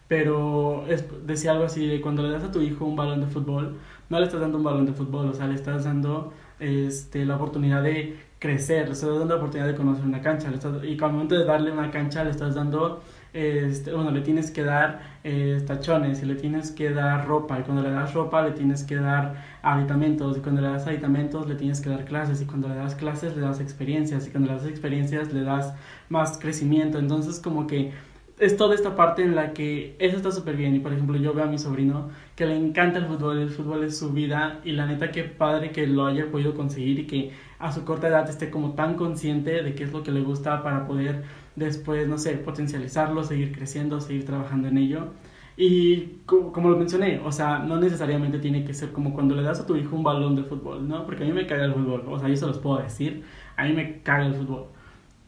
Pero 0.08 0.84
decía 1.24 1.52
algo 1.52 1.64
así 1.64 1.86
de 1.86 2.00
cuando 2.00 2.22
le 2.22 2.30
das 2.30 2.44
a 2.44 2.52
tu 2.52 2.60
hijo 2.60 2.84
un 2.84 2.94
balón 2.94 3.20
de 3.20 3.26
fútbol, 3.26 3.76
no 4.08 4.18
le 4.18 4.26
estás 4.26 4.40
dando 4.40 4.58
un 4.58 4.64
balón 4.64 4.86
de 4.86 4.92
fútbol, 4.92 5.28
o 5.28 5.34
sea, 5.34 5.46
le 5.46 5.54
estás 5.54 5.84
dando 5.84 6.32
este, 6.58 7.24
la 7.24 7.36
oportunidad 7.36 7.82
de 7.82 8.16
crecer, 8.38 8.86
le 8.86 8.92
estás 8.92 9.10
dando 9.10 9.26
la 9.26 9.36
oportunidad 9.36 9.68
de 9.68 9.74
conocer 9.74 10.04
una 10.04 10.20
cancha, 10.20 10.48
le 10.48 10.56
estás, 10.56 10.84
y 10.84 10.92
al 11.02 11.12
momento 11.12 11.34
de 11.34 11.44
darle 11.44 11.72
una 11.72 11.90
cancha 11.90 12.22
le 12.22 12.30
estás 12.30 12.54
dando, 12.54 13.02
este, 13.32 13.92
bueno, 13.92 14.10
le 14.10 14.20
tienes 14.20 14.50
que 14.50 14.62
dar 14.62 15.00
eh, 15.24 15.62
tachones 15.66 16.22
y 16.22 16.26
le 16.26 16.36
tienes 16.36 16.70
que 16.70 16.90
dar 16.90 17.26
ropa, 17.26 17.58
y 17.58 17.62
cuando 17.62 17.82
le 17.82 17.90
das 17.90 18.14
ropa 18.14 18.42
le 18.42 18.52
tienes 18.52 18.84
que 18.84 18.96
dar 18.96 19.42
aditamentos, 19.62 20.38
y 20.38 20.40
cuando 20.40 20.60
le 20.60 20.68
das 20.68 20.86
aditamentos 20.86 21.48
le 21.48 21.54
tienes 21.56 21.80
que 21.80 21.90
dar 21.90 22.04
clases, 22.04 22.40
y 22.42 22.46
cuando 22.46 22.68
le 22.68 22.76
das 22.76 22.94
clases 22.94 23.34
le 23.36 23.42
das 23.42 23.60
experiencias, 23.60 24.26
y 24.26 24.30
cuando 24.30 24.50
le 24.52 24.58
das 24.58 24.66
experiencias 24.66 25.32
le 25.32 25.42
das 25.42 25.74
más 26.08 26.38
crecimiento, 26.38 26.98
entonces 26.98 27.40
como 27.40 27.66
que 27.66 27.92
es 28.38 28.56
toda 28.56 28.74
esta 28.74 28.96
parte 28.96 29.22
en 29.22 29.34
la 29.34 29.52
que 29.52 29.96
eso 29.98 30.16
está 30.16 30.30
súper 30.30 30.56
bien. 30.56 30.74
Y 30.74 30.80
por 30.80 30.92
ejemplo, 30.92 31.16
yo 31.16 31.32
veo 31.32 31.44
a 31.44 31.48
mi 31.48 31.58
sobrino 31.58 32.10
que 32.34 32.46
le 32.46 32.56
encanta 32.56 32.98
el 32.98 33.06
fútbol, 33.06 33.38
el 33.38 33.50
fútbol 33.50 33.84
es 33.84 33.98
su 33.98 34.12
vida. 34.12 34.60
Y 34.64 34.72
la 34.72 34.86
neta, 34.86 35.10
qué 35.10 35.24
padre 35.24 35.70
que 35.70 35.86
lo 35.86 36.06
haya 36.06 36.30
podido 36.30 36.54
conseguir 36.54 36.98
y 37.00 37.06
que 37.06 37.32
a 37.58 37.72
su 37.72 37.84
corta 37.84 38.08
edad 38.08 38.28
esté 38.28 38.50
como 38.50 38.72
tan 38.74 38.94
consciente 38.94 39.62
de 39.62 39.74
qué 39.74 39.84
es 39.84 39.92
lo 39.92 40.02
que 40.02 40.12
le 40.12 40.20
gusta 40.20 40.62
para 40.62 40.86
poder 40.86 41.24
después, 41.56 42.06
no 42.06 42.18
sé, 42.18 42.32
potencializarlo, 42.34 43.24
seguir 43.24 43.52
creciendo, 43.52 44.00
seguir 44.00 44.26
trabajando 44.26 44.68
en 44.68 44.78
ello. 44.78 45.08
Y 45.56 46.18
como, 46.26 46.68
lo 46.68 46.76
mencioné, 46.76 47.20
o 47.24 47.32
sea, 47.32 47.60
no 47.60 47.78
necesariamente 47.78 48.38
tiene 48.38 48.64
que 48.64 48.74
ser 48.74 48.92
como 48.92 49.14
cuando 49.14 49.34
le 49.34 49.42
das 49.42 49.58
a 49.60 49.66
tu 49.66 49.74
hijo 49.74 49.96
un 49.96 50.02
balón 50.02 50.36
de 50.36 50.42
fútbol, 50.42 50.86
¿no? 50.86 51.06
Porque 51.06 51.24
a 51.24 51.26
mí 51.26 51.32
me 51.32 51.46
cae 51.46 51.64
el 51.64 51.72
fútbol, 51.72 52.04
o 52.06 52.18
sea, 52.18 52.28
yo 52.28 52.36
se 52.36 52.46
los 52.46 52.58
puedo 52.58 52.78
decir, 52.82 53.24
a 53.56 53.64
mí 53.64 53.72
me 53.72 54.02
cae 54.02 54.26
el 54.26 54.34
fútbol. 54.34 54.66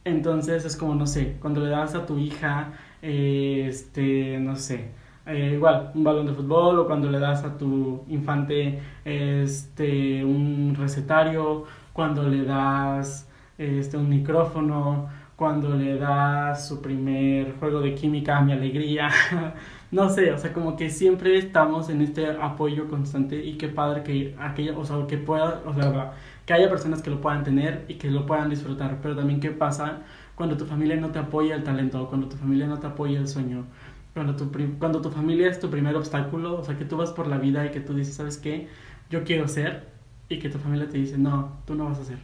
Entonces 0.04 0.66
es 0.66 0.76
como, 0.76 0.94
no 0.94 1.06
sé, 1.06 1.37
cuando 1.40 1.62
le 1.62 1.70
das 1.70 1.94
a 1.94 2.04
tu 2.06 2.19
hija 2.19 2.72
este, 3.03 4.39
no 4.41 4.56
sé, 4.56 4.91
eh, 5.27 5.53
igual, 5.55 5.93
un 5.95 6.05
balón 6.05 6.27
de 6.27 6.33
fútbol 6.33 6.79
o 6.79 6.87
cuando 6.87 7.11
le 7.11 7.19
das 7.19 7.45
a 7.45 7.59
tu 7.59 8.05
infante 8.09 8.81
este, 9.05 10.25
un 10.25 10.75
recetario, 10.75 11.65
cuando 11.93 12.29
le 12.29 12.45
das 12.45 13.29
este, 13.59 13.97
un 13.99 14.09
micrófono, 14.09 15.09
cuando 15.37 15.75
le 15.77 15.99
das 15.99 16.67
su 16.67 16.81
primer 16.83 17.56
juego 17.59 17.81
de 17.81 17.95
química, 17.95 18.41
mi 18.41 18.53
alegría, 18.53 19.11
no 19.91 20.09
sé, 20.09 20.33
o 20.33 20.39
sea, 20.39 20.53
como 20.53 20.77
que 20.77 20.91
siempre 20.91 21.37
estamos 21.39 21.91
en 21.91 22.03
este 22.03 22.31
apoyo 22.31 22.89
constante 22.89 23.45
y 23.45 23.59
qué 23.59 23.69
padre 23.69 24.03
que 24.03 24.35
aquella, 24.41 24.77
o 24.79 24.85
sea, 24.85 25.06
que 25.06 25.19
pueda, 25.19 25.62
o 25.67 25.75
sea, 25.75 26.12
que 26.47 26.55
haya 26.55 26.69
personas 26.71 27.03
que 27.03 27.11
lo 27.11 27.21
puedan 27.21 27.45
tener 27.45 27.85
y 27.89 27.95
que 27.95 28.11
lo 28.11 28.27
puedan 28.27 28.49
disfrutar, 28.50 28.99
pero 29.03 29.15
también 29.15 29.41
qué 29.41 29.50
pasa 29.50 29.99
cuando 30.38 30.56
tu 30.56 30.64
familia 30.67 30.94
no 30.96 31.11
te 31.11 31.19
apoya 31.19 31.56
el 31.56 31.64
talento, 31.64 32.08
cuando 32.08 32.29
tu 32.29 32.37
familia 32.37 32.69
no 32.69 32.79
te 32.79 32.87
apoya 32.87 33.19
el 33.19 33.26
sueño, 33.26 33.67
cuando 34.14 34.37
tu, 34.37 34.50
cuando 34.79 35.02
tu 35.02 35.11
familia 35.11 35.49
es 35.49 35.58
tu 35.58 35.69
primer 35.69 35.96
obstáculo, 35.96 36.61
o 36.61 36.64
sea, 36.64 36.79
que 36.79 36.85
tú 36.85 36.96
vas 36.96 37.11
por 37.11 37.26
la 37.26 37.38
vida 37.38 37.67
y 37.67 37.70
que 37.70 37.81
tú 37.81 37.93
dices, 37.93 38.14
¿sabes 38.14 38.38
qué? 38.38 38.69
Yo 39.11 39.25
quiero 39.25 39.49
ser, 39.49 39.88
y 40.29 40.38
que 40.38 40.49
tu 40.49 40.58
familia 40.58 40.88
te 40.88 40.99
dice, 40.99 41.19
no, 41.19 41.58
tú 41.67 41.75
no 41.75 41.87
vas 41.87 41.99
a 41.99 42.05
ser. 42.05 42.19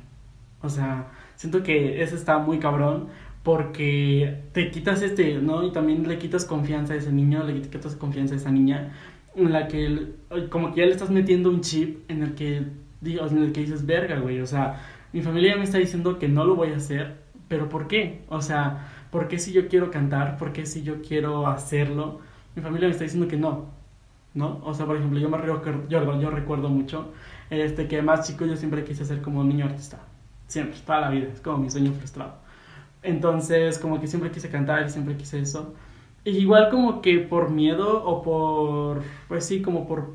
O 0.62 0.68
sea, 0.68 1.08
siento 1.34 1.64
que 1.64 2.02
eso 2.02 2.14
está 2.14 2.38
muy 2.38 2.60
cabrón 2.60 3.08
porque 3.42 4.42
te 4.52 4.70
quitas 4.70 5.02
este, 5.02 5.38
¿no? 5.40 5.66
Y 5.66 5.72
también 5.72 6.06
le 6.06 6.16
quitas 6.18 6.44
confianza 6.44 6.94
a 6.94 6.96
ese 6.96 7.12
niño, 7.12 7.42
le 7.42 7.62
quitas 7.62 7.96
confianza 7.96 8.34
a 8.34 8.36
esa 8.36 8.52
niña, 8.52 8.92
en 9.34 9.52
la 9.52 9.66
que 9.66 10.12
como 10.50 10.72
que 10.72 10.82
ya 10.82 10.86
le 10.86 10.92
estás 10.92 11.10
metiendo 11.10 11.50
un 11.50 11.62
chip 11.62 12.08
en 12.08 12.22
el 12.22 12.34
que, 12.34 12.58
en 12.58 13.42
el 13.42 13.52
que 13.52 13.60
dices, 13.60 13.84
verga, 13.84 14.20
güey, 14.20 14.40
o 14.40 14.46
sea, 14.46 14.80
mi 15.12 15.20
familia 15.20 15.56
me 15.56 15.64
está 15.64 15.78
diciendo 15.78 16.18
que 16.18 16.28
no 16.28 16.44
lo 16.44 16.54
voy 16.54 16.72
a 16.72 16.76
hacer, 16.76 17.23
pero 17.54 17.68
¿por 17.68 17.86
qué? 17.86 18.24
O 18.30 18.42
sea, 18.42 18.88
¿por 19.12 19.28
qué 19.28 19.38
si 19.38 19.52
yo 19.52 19.68
quiero 19.68 19.92
cantar? 19.92 20.36
¿Por 20.38 20.52
qué 20.52 20.66
si 20.66 20.82
yo 20.82 21.00
quiero 21.02 21.46
hacerlo? 21.46 22.18
Mi 22.56 22.62
familia 22.62 22.88
me 22.88 22.92
está 22.92 23.04
diciendo 23.04 23.28
que 23.28 23.36
no, 23.36 23.66
¿no? 24.34 24.60
O 24.64 24.74
sea, 24.74 24.86
por 24.86 24.96
ejemplo, 24.96 25.20
yo 25.20 25.28
me 25.28 25.38
yo, 25.88 26.20
yo 26.20 26.30
recuerdo 26.30 26.68
mucho 26.68 27.12
este, 27.48 27.86
que 27.86 28.02
más 28.02 28.26
chico 28.26 28.44
yo 28.44 28.56
siempre 28.56 28.82
quise 28.82 29.04
ser 29.04 29.22
como 29.22 29.38
un 29.38 29.48
niño 29.50 29.66
artista. 29.66 30.00
Siempre, 30.48 30.76
toda 30.84 31.00
la 31.02 31.10
vida, 31.10 31.28
es 31.32 31.40
como 31.40 31.58
mi 31.58 31.70
sueño 31.70 31.92
frustrado. 31.92 32.34
Entonces, 33.04 33.78
como 33.78 34.00
que 34.00 34.08
siempre 34.08 34.32
quise 34.32 34.50
cantar 34.50 34.84
y 34.84 34.90
siempre 34.90 35.16
quise 35.16 35.38
eso. 35.38 35.74
Y 36.24 36.30
igual 36.30 36.68
como 36.70 37.00
que 37.02 37.20
por 37.20 37.50
miedo 37.50 38.02
o 38.04 38.20
por, 38.20 39.04
pues 39.28 39.46
sí, 39.46 39.62
como 39.62 39.86
por 39.86 40.14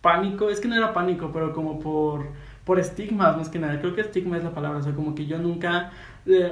pánico, 0.00 0.48
es 0.48 0.60
que 0.60 0.68
no 0.68 0.76
era 0.76 0.94
pánico, 0.94 1.30
pero 1.30 1.52
como 1.52 1.78
por, 1.78 2.28
por 2.64 2.80
estigmas 2.80 3.36
más 3.36 3.50
que 3.50 3.58
nada. 3.58 3.78
Creo 3.80 3.94
que 3.94 4.00
estigma 4.00 4.38
es 4.38 4.44
la 4.44 4.54
palabra, 4.54 4.78
o 4.78 4.82
sea, 4.82 4.94
como 4.94 5.14
que 5.14 5.26
yo 5.26 5.38
nunca 5.38 5.90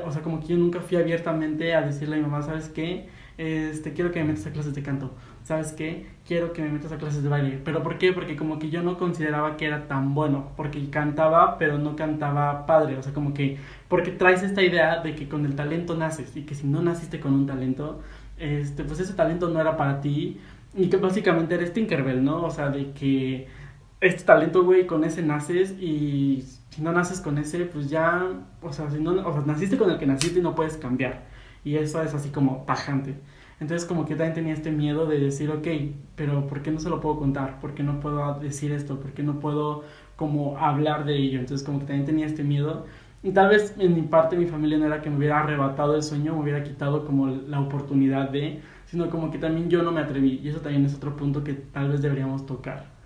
o 0.05 0.13
sea, 0.13 0.23
como 0.23 0.41
que 0.41 0.49
yo 0.49 0.57
nunca 0.57 0.81
fui 0.81 0.97
abiertamente 0.97 1.75
a 1.75 1.83
decirle 1.83 2.17
a 2.17 2.19
mi 2.19 2.25
mamá, 2.25 2.43
¿sabes 2.43 2.69
qué? 2.69 3.09
Este, 3.39 3.93
quiero 3.93 4.11
que 4.11 4.21
me 4.21 4.33
metas 4.33 4.47
a 4.47 4.53
clases 4.53 4.75
de 4.75 4.83
canto, 4.83 5.15
¿sabes 5.45 5.73
qué? 5.73 6.07
Quiero 6.27 6.53
que 6.53 6.61
me 6.63 6.71
metas 6.71 6.91
a 6.91 6.99
clases 6.99 7.23
de 7.23 7.29
baile. 7.29 7.61
¿Pero 7.65 7.83
por 7.83 7.97
qué? 7.99 8.13
Porque 8.13 8.37
como 8.37 8.59
que 8.59 8.71
yo 8.71 8.83
no 8.83 8.99
consideraba 8.99 9.57
que 9.57 9.67
era 9.67 9.87
tan 9.87 10.15
bueno, 10.15 10.53
porque 10.57 10.91
cantaba, 10.91 11.57
pero 11.59 11.79
no 11.79 11.95
cantaba 11.95 12.67
padre, 12.67 12.97
o 12.99 13.03
sea, 13.03 13.13
como 13.13 13.35
que, 13.35 13.59
porque 13.89 14.11
traes 14.11 14.43
esta 14.43 14.63
idea 14.63 15.03
de 15.03 15.15
que 15.15 15.29
con 15.29 15.47
el 15.47 15.55
talento 15.55 15.97
naces 15.97 16.37
y 16.37 16.43
que 16.43 16.55
si 16.55 16.67
no 16.67 16.83
naciste 16.83 17.21
con 17.21 17.33
un 17.33 17.47
talento, 17.47 18.01
este, 18.39 18.85
pues 18.85 19.01
ese 19.01 19.15
talento 19.15 19.49
no 19.49 19.61
era 19.61 19.77
para 19.77 20.01
ti 20.01 20.39
y 20.75 20.89
que 20.89 20.97
básicamente 20.97 21.55
eres 21.55 21.73
Tinkerbell, 21.73 22.23
¿no? 22.25 22.45
O 22.45 22.51
sea, 22.51 22.71
de 22.71 22.93
que 22.93 23.47
este 24.01 24.25
talento, 24.25 24.65
güey, 24.65 24.87
con 24.87 25.05
ese 25.05 25.23
naces 25.23 25.73
y 25.81 26.45
si 26.79 26.85
no 26.85 26.93
naces 26.93 27.21
con 27.21 27.39
ese, 27.39 27.65
pues 27.65 27.91
ya, 27.91 28.25
o 28.63 28.73
sea, 28.73 28.89
si 28.89 29.01
no, 29.01 29.11
o 29.27 29.33
sea, 29.33 29.43
naciste 29.45 29.77
con 29.77 29.91
el 29.91 29.99
que 29.99 30.07
naciste 30.07 30.39
y 30.39 30.43
no 30.43 30.55
puedes 30.55 30.77
cambiar. 30.77 31.25
Y 31.65 31.75
eso 31.75 32.01
es 32.01 32.15
así 32.15 32.29
como 32.29 32.63
tajante. 32.69 33.17
Entonces 33.59 33.85
como 33.85 34.05
que 34.05 34.15
también 34.15 34.35
tenía 34.35 34.53
este 34.53 34.71
miedo 34.71 35.05
de 35.07 35.19
decir, 35.19 35.51
ok, 35.51 35.67
pero 36.15 36.47
¿por 36.47 36.63
qué 36.63 36.71
no 36.71 36.79
se 36.79 36.89
lo 36.89 37.01
puedo 37.01 37.19
contar? 37.19 37.59
¿Por 37.59 37.75
qué 37.75 37.83
no 37.83 37.99
puedo 37.99 38.39
decir 38.39 38.71
esto? 38.71 39.01
¿Por 39.01 39.11
qué 39.11 39.25
no 39.25 39.41
puedo 39.41 39.83
como 40.15 40.57
hablar 40.57 41.05
de 41.05 41.17
ello? 41.17 41.41
Entonces 41.41 41.67
como 41.67 41.81
que 41.81 41.87
también 41.87 42.07
tenía 42.07 42.27
este 42.27 42.45
miedo. 42.45 42.87
Y 43.25 43.33
tal 43.33 43.49
vez 43.49 43.75
en 43.77 43.97
mi 43.97 44.03
parte 44.03 44.37
mi 44.37 44.47
familia 44.47 44.79
no 44.79 44.87
era 44.87 45.03
que 45.03 45.11
me 45.11 45.17
hubiera 45.17 45.41
arrebatado 45.41 45.97
el 45.97 46.05
sueño, 46.05 46.37
me 46.37 46.43
hubiera 46.43 46.63
quitado 46.63 47.05
como 47.05 47.27
la 47.27 47.59
oportunidad 47.59 48.31
de, 48.31 48.61
sino 48.87 49.11
como 49.11 49.33
que 49.33 49.39
también 49.39 49.69
yo 49.69 49.83
no 49.83 49.91
me 49.91 50.01
atreví. 50.01 50.39
Y 50.45 50.49
eso 50.49 50.61
también 50.61 50.87
es 50.87 50.95
otro 50.95 51.17
punto 51.17 51.43
que 51.43 51.55
tal 51.55 51.89
vez 51.91 52.03
deberíamos 52.03 52.47
tocar. 52.47 52.98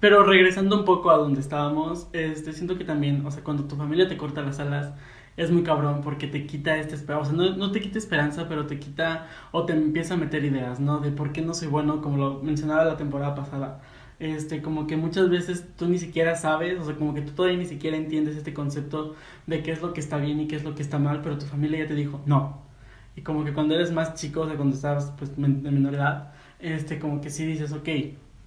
Pero 0.00 0.24
regresando 0.24 0.78
un 0.78 0.84
poco 0.84 1.10
a 1.10 1.16
donde 1.16 1.40
estábamos, 1.40 2.08
este, 2.12 2.52
siento 2.52 2.76
que 2.76 2.84
también, 2.84 3.24
o 3.24 3.30
sea, 3.30 3.42
cuando 3.42 3.64
tu 3.64 3.76
familia 3.76 4.08
te 4.08 4.16
corta 4.16 4.42
las 4.42 4.60
alas, 4.60 4.92
es 5.36 5.50
muy 5.50 5.62
cabrón 5.62 6.00
porque 6.02 6.26
te 6.26 6.46
quita 6.46 6.76
este 6.76 6.94
esperanza, 6.94 7.32
o 7.32 7.36
sea, 7.36 7.50
no, 7.50 7.56
no 7.56 7.72
te 7.72 7.80
quita 7.80 7.98
esperanza, 7.98 8.48
pero 8.48 8.66
te 8.66 8.78
quita 8.78 9.28
o 9.52 9.64
te 9.66 9.72
empieza 9.74 10.14
a 10.14 10.16
meter 10.16 10.44
ideas, 10.44 10.80
¿no? 10.80 11.00
De 11.00 11.10
por 11.12 11.32
qué 11.32 11.42
no 11.42 11.54
soy 11.54 11.68
bueno, 11.68 12.00
como 12.02 12.16
lo 12.16 12.42
mencionaba 12.42 12.84
la 12.84 12.96
temporada 12.96 13.34
pasada. 13.34 13.82
Este, 14.18 14.62
como 14.62 14.86
que 14.86 14.96
muchas 14.96 15.28
veces 15.28 15.66
tú 15.76 15.88
ni 15.88 15.98
siquiera 15.98 16.36
sabes, 16.36 16.80
o 16.80 16.84
sea, 16.84 16.96
como 16.96 17.12
que 17.14 17.20
tú 17.22 17.32
todavía 17.32 17.58
ni 17.58 17.66
siquiera 17.66 17.96
entiendes 17.98 18.36
este 18.36 18.54
concepto 18.54 19.14
de 19.46 19.62
qué 19.62 19.72
es 19.72 19.82
lo 19.82 19.92
que 19.92 20.00
está 20.00 20.16
bien 20.18 20.40
y 20.40 20.48
qué 20.48 20.56
es 20.56 20.64
lo 20.64 20.74
que 20.74 20.82
está 20.82 20.98
mal, 20.98 21.20
pero 21.22 21.38
tu 21.38 21.46
familia 21.46 21.80
ya 21.80 21.88
te 21.88 21.94
dijo, 21.94 22.22
no. 22.26 22.62
Y 23.14 23.22
como 23.22 23.44
que 23.44 23.52
cuando 23.52 23.74
eres 23.74 23.92
más 23.92 24.14
chico, 24.14 24.42
o 24.42 24.46
sea, 24.46 24.56
cuando 24.56 24.74
estás 24.76 25.12
pues 25.18 25.36
de 25.36 25.48
menor 25.48 25.94
edad, 25.94 26.32
este, 26.60 26.98
como 26.98 27.20
que 27.20 27.30
sí 27.30 27.44
dices, 27.46 27.72
ok, 27.72 27.88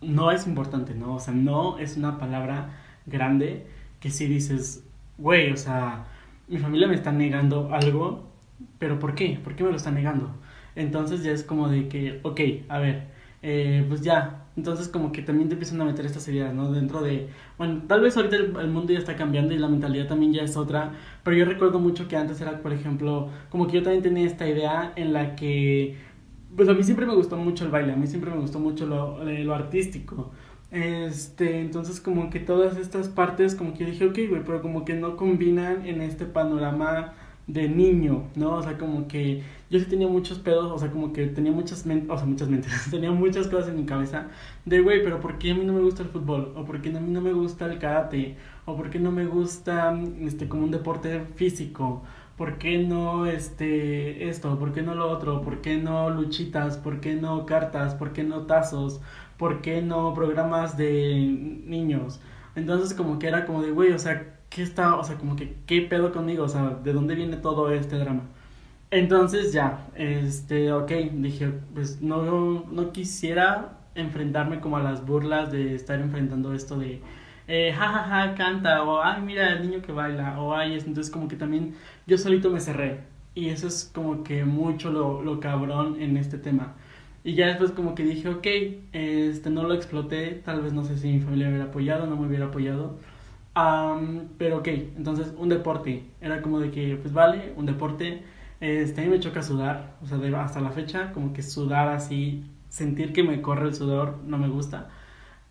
no 0.01 0.32
es 0.32 0.48
importante, 0.48 0.96
¿no? 0.96 1.15
O 1.15 1.20
sea, 1.20 1.34
no 1.34 1.77
es 1.79 1.98
una 1.98 2.18
palabra 2.20 2.77
grande 3.06 3.68
que 4.00 4.10
sí 4.10 4.27
dices, 4.27 4.84
güey, 5.18 5.51
o 5.51 5.58
sea, 5.58 6.06
mi 6.48 6.58
familia 6.58 6.88
me 6.88 6.96
está 6.96 7.12
negando 7.12 7.74
algo, 7.74 8.27
pero 8.79 9.00
¿por 9.00 9.15
qué? 9.15 9.39
¿Por 9.44 9.56
qué 9.56 9.63
me 9.63 9.72
lo 9.72 9.77
está 9.77 9.91
negando? 9.91 10.36
Entonces 10.75 11.24
ya 11.24 11.32
es 11.32 11.44
como 11.44 11.70
de 11.70 11.88
que, 11.89 12.20
ok, 12.24 12.39
a 12.70 12.79
ver, 12.79 13.08
eh, 13.41 13.86
pues 13.88 14.01
ya, 14.01 14.46
entonces 14.58 14.89
como 14.89 15.12
que 15.12 15.22
también 15.22 15.48
te 15.50 15.56
empiezan 15.56 15.79
a 15.82 15.86
meter 15.86 16.06
estas 16.06 16.27
ideas, 16.27 16.53
¿no? 16.53 16.72
Dentro 16.72 17.01
de, 17.01 17.29
bueno, 17.58 17.84
tal 17.88 18.01
vez 18.01 18.18
ahorita 18.18 18.36
el, 18.36 18.68
mundo 18.70 18.91
ya 18.94 19.00
está 19.00 19.15
cambiando 19.15 19.53
y 19.53 19.58
la 19.58 19.68
mentalidad 19.70 20.08
también 20.08 20.34
ya 20.34 20.44
es 20.44 20.58
otra, 20.58 20.91
pero 21.24 21.38
yo 21.38 21.46
recuerdo 21.46 21.79
mucho 21.79 22.08
que 22.08 22.18
antes 22.18 22.41
era, 22.41 22.62
por 22.62 22.74
ejemplo, 22.74 23.29
como 23.50 23.68
que 23.68 23.77
yo 23.77 23.84
también 23.84 24.03
tenía 24.03 24.25
esta 24.25 24.48
idea 24.48 24.91
en 24.96 25.13
la 25.13 25.36
que, 25.36 25.98
pues 26.56 26.68
a 26.70 26.74
mí 26.74 26.84
siempre 26.84 27.06
me 27.06 27.15
gustó 27.15 27.38
mucho 27.38 27.65
el 27.65 27.72
baile, 27.72 27.94
a 27.94 27.96
mí 27.96 28.08
siempre 28.08 28.32
me 28.32 28.38
gustó 28.38 28.60
mucho 28.60 28.86
lo, 28.86 29.27
eh, 29.27 29.44
lo 29.44 29.53
artístico. 29.56 30.32
Este, 30.72 31.62
entonces 31.62 32.00
como 32.00 32.29
que 32.29 32.39
todas 32.39 32.77
estas 32.77 33.10
partes 33.10 33.56
como 33.56 33.74
que 33.74 33.86
dije, 33.86 34.06
ok, 34.06 34.18
güey, 34.29 34.44
pero 34.46 34.62
como 34.62 34.86
que 34.86 34.94
no 34.94 35.15
combinan 35.18 35.86
en 35.86 36.01
este 36.01 36.25
panorama 36.25 37.13
de 37.48 37.68
niño, 37.68 38.25
¿no? 38.36 38.53
O 38.53 38.62
sea, 38.62 38.77
como 38.77 39.08
que 39.08 39.41
yo 39.72 39.79
sí 39.79 39.86
tenía 39.86 40.08
muchos 40.08 40.38
pedos, 40.39 40.72
o 40.72 40.77
sea, 40.77 40.91
como 40.91 41.12
que 41.13 41.25
tenía 41.27 41.51
muchas 41.51 41.86
mentes, 41.86 42.10
o 42.12 42.18
sea, 42.18 42.27
muchas 42.27 42.48
mentes, 42.50 42.72
tenía 42.91 43.12
muchas 43.12 43.48
cosas 43.48 43.70
en 43.70 43.77
mi 43.77 43.86
cabeza 43.86 44.27
de, 44.65 44.82
güey, 44.82 45.03
pero 45.03 45.20
¿por 45.20 45.39
qué 45.39 45.51
a 45.51 45.56
mí 45.56 45.65
no 45.65 45.74
me 45.74 45.82
gusta 45.82 46.03
el 46.03 46.10
fútbol? 46.10 46.53
¿O 46.56 46.65
por 46.65 46.82
qué 46.82 46.89
a 46.89 47.00
mí 47.00 47.12
no 47.12 47.22
me 47.22 47.34
gusta 47.34 47.65
el 47.65 47.79
karate? 47.79 48.38
¿O 48.65 48.75
por 48.75 48.91
qué 48.91 49.00
no 49.00 49.12
me 49.12 49.25
gusta, 49.25 50.00
este, 50.22 50.48
como 50.48 50.63
un 50.63 50.72
deporte 50.72 51.22
físico? 51.36 52.03
¿Por 52.39 52.58
qué 52.58 52.79
no, 52.79 53.27
este, 53.27 54.29
esto? 54.29 54.58
¿Por 54.58 54.74
qué 54.74 54.81
no 54.81 54.96
lo 54.96 55.12
otro? 55.12 55.43
¿Por 55.43 55.62
qué 55.62 55.77
no 55.77 56.10
luchitas? 56.10 56.77
¿Por 56.77 57.01
qué 57.01 57.13
no 57.13 57.46
cartas? 57.46 57.93
¿Por 57.93 58.13
qué 58.13 58.24
no 58.24 58.48
tazos? 58.48 59.00
¿por 59.39 59.62
qué 59.62 59.81
no 59.81 60.13
programas 60.13 60.77
de 60.77 61.15
niños? 61.65 62.19
Entonces 62.55 62.93
como 62.96 63.17
que 63.17 63.27
era 63.27 63.46
como 63.46 63.63
de, 63.63 63.72
güey, 63.72 63.93
o 63.93 64.00
sea, 64.00 64.36
¿qué 64.50 64.62
está, 64.62 64.98
o 64.98 65.03
sea, 65.03 65.15
como 65.17 65.36
que, 65.36 65.55
¿qué 65.65 65.81
pedo 65.81 66.12
conmigo? 66.12 66.43
O 66.43 66.50
sea, 66.50 66.77
¿de 66.84 66.93
dónde 66.93 67.15
viene 67.15 67.38
todo 67.38 67.72
este 67.72 67.98
drama? 67.98 68.24
Entonces 68.91 69.53
ya, 69.53 69.88
este, 69.96 70.74
ok, 70.74 70.91
dije, 71.13 71.51
pues 71.74 72.01
no, 72.01 72.65
no 72.69 72.91
quisiera 72.91 73.77
enfrentarme 73.96 74.60
como 74.60 74.77
a 74.77 74.84
las 74.84 75.05
burlas 75.05 75.51
de 75.51 75.74
estar 75.75 76.00
enfrentando 76.01 76.53
esto 76.53 76.77
de, 76.77 77.01
eh, 77.50 77.74
jajaja, 77.74 78.03
ja, 78.03 78.27
ja, 78.27 78.36
canta, 78.36 78.84
o 78.84 79.01
ay, 79.01 79.22
mira 79.24 79.53
el 79.53 79.63
niño 79.63 79.82
que 79.82 79.91
baila, 79.91 80.39
o 80.39 80.53
ay, 80.56 80.75
entonces 80.75 81.10
como 81.12 81.27
que 81.27 81.36
también 81.36 81.75
yo 82.08 82.18
solito 82.18 82.51
me 82.51 82.60
cerré. 82.60 83.00
Y 83.34 83.50
eso 83.50 83.68
es 83.68 83.91
como 83.94 84.24
que 84.24 84.46
mucho 84.46 84.91
lo, 84.91 85.22
lo 85.24 85.39
cabrón 85.39 86.01
en 86.01 86.18
este 86.18 86.38
tema. 86.38 86.75
Y 87.24 87.34
ya 87.36 87.48
después 87.48 87.72
como 87.72 87.96
que 87.96 88.03
dije, 88.03 88.29
ok, 88.29 88.48
este, 88.94 89.50
no 89.50 89.63
lo 89.63 89.74
exploté, 89.74 90.41
tal 90.46 90.62
vez 90.62 90.74
no 90.74 90.84
sé 90.86 90.98
si 90.98 91.10
mi 91.10 91.22
familia 91.22 91.48
me 91.48 91.53
hubiera 91.53 91.70
apoyado, 91.70 92.08
no 92.08 92.15
me 92.18 92.27
hubiera 92.27 92.46
apoyado. 92.48 92.98
pero 94.38 94.58
ok, 94.60 94.68
entonces 94.98 95.34
un 95.38 95.50
deporte, 95.50 96.03
era 96.22 96.41
como 96.41 96.60
de 96.60 96.72
que, 96.72 96.98
pues 97.01 97.13
vale, 97.13 97.53
un 97.58 97.65
deporte, 97.65 98.24
este, 98.62 99.01
a 99.01 99.03
mí 99.06 99.10
me 99.10 99.20
choca 99.20 99.41
sudar, 99.44 99.98
o 100.03 100.06
sea, 100.08 100.20
hasta 100.44 100.62
la 100.62 100.72
fecha, 100.72 101.12
como 101.13 101.34
que 101.34 101.41
sudar 101.44 101.89
así, 101.89 102.44
sentir 102.70 103.13
que 103.13 103.24
me 103.24 103.41
corre 103.41 103.68
el 103.68 103.75
sudor, 103.75 104.20
no 104.25 104.38
me 104.38 104.50
gusta. 104.50 104.89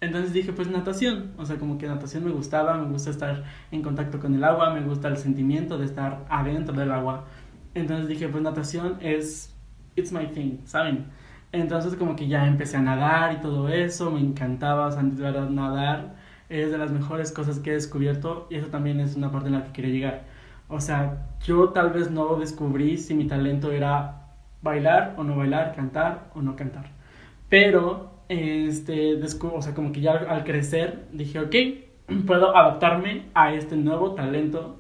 Entonces 0.00 0.32
dije, 0.32 0.52
pues 0.52 0.68
natación, 0.68 1.32
o 1.38 1.44
sea, 1.44 1.56
como 1.56 1.76
que 1.76 1.86
natación 1.88 2.24
me 2.24 2.30
gustaba, 2.30 2.76
me 2.78 2.86
gusta 2.86 3.10
estar 3.10 3.44
en 3.72 3.82
contacto 3.82 4.20
con 4.20 4.34
el 4.34 4.44
agua, 4.44 4.72
me 4.72 4.80
gusta 4.82 5.08
el 5.08 5.16
sentimiento 5.16 5.76
de 5.76 5.86
estar 5.86 6.24
adentro 6.28 6.74
del 6.74 6.92
agua. 6.92 7.24
Entonces 7.74 8.08
dije, 8.08 8.28
pues 8.28 8.42
natación 8.42 8.98
es, 9.00 9.54
it's 9.96 10.12
my 10.12 10.26
thing, 10.26 10.58
¿saben? 10.64 11.06
Entonces 11.50 11.96
como 11.96 12.14
que 12.14 12.28
ya 12.28 12.46
empecé 12.46 12.76
a 12.76 12.82
nadar 12.82 13.32
y 13.32 13.40
todo 13.40 13.68
eso, 13.68 14.10
me 14.10 14.20
encantaba, 14.20 14.86
o 14.86 14.92
sea, 14.92 15.02
nadar 15.02 16.14
es 16.48 16.70
de 16.70 16.78
las 16.78 16.92
mejores 16.92 17.32
cosas 17.32 17.58
que 17.58 17.70
he 17.70 17.74
descubierto 17.74 18.46
y 18.50 18.56
eso 18.56 18.68
también 18.68 19.00
es 19.00 19.16
una 19.16 19.30
parte 19.32 19.48
en 19.48 19.54
la 19.54 19.64
que 19.64 19.72
quería 19.72 19.92
llegar. 19.92 20.24
O 20.68 20.80
sea, 20.80 21.26
yo 21.44 21.70
tal 21.70 21.90
vez 21.90 22.10
no 22.10 22.36
descubrí 22.36 22.98
si 22.98 23.14
mi 23.14 23.26
talento 23.26 23.72
era 23.72 24.28
bailar 24.62 25.14
o 25.16 25.24
no 25.24 25.36
bailar, 25.36 25.74
cantar 25.74 26.30
o 26.34 26.42
no 26.42 26.56
cantar. 26.56 26.86
Pero, 27.48 28.17
este, 28.28 29.14
o 29.22 29.62
sea, 29.62 29.74
como 29.74 29.92
que 29.92 30.00
ya 30.00 30.12
al 30.12 30.44
crecer 30.44 31.06
dije, 31.12 31.40
ok, 31.40 31.54
puedo 32.26 32.56
adaptarme 32.56 33.26
a 33.34 33.54
este 33.54 33.76
nuevo 33.76 34.14
talento 34.14 34.76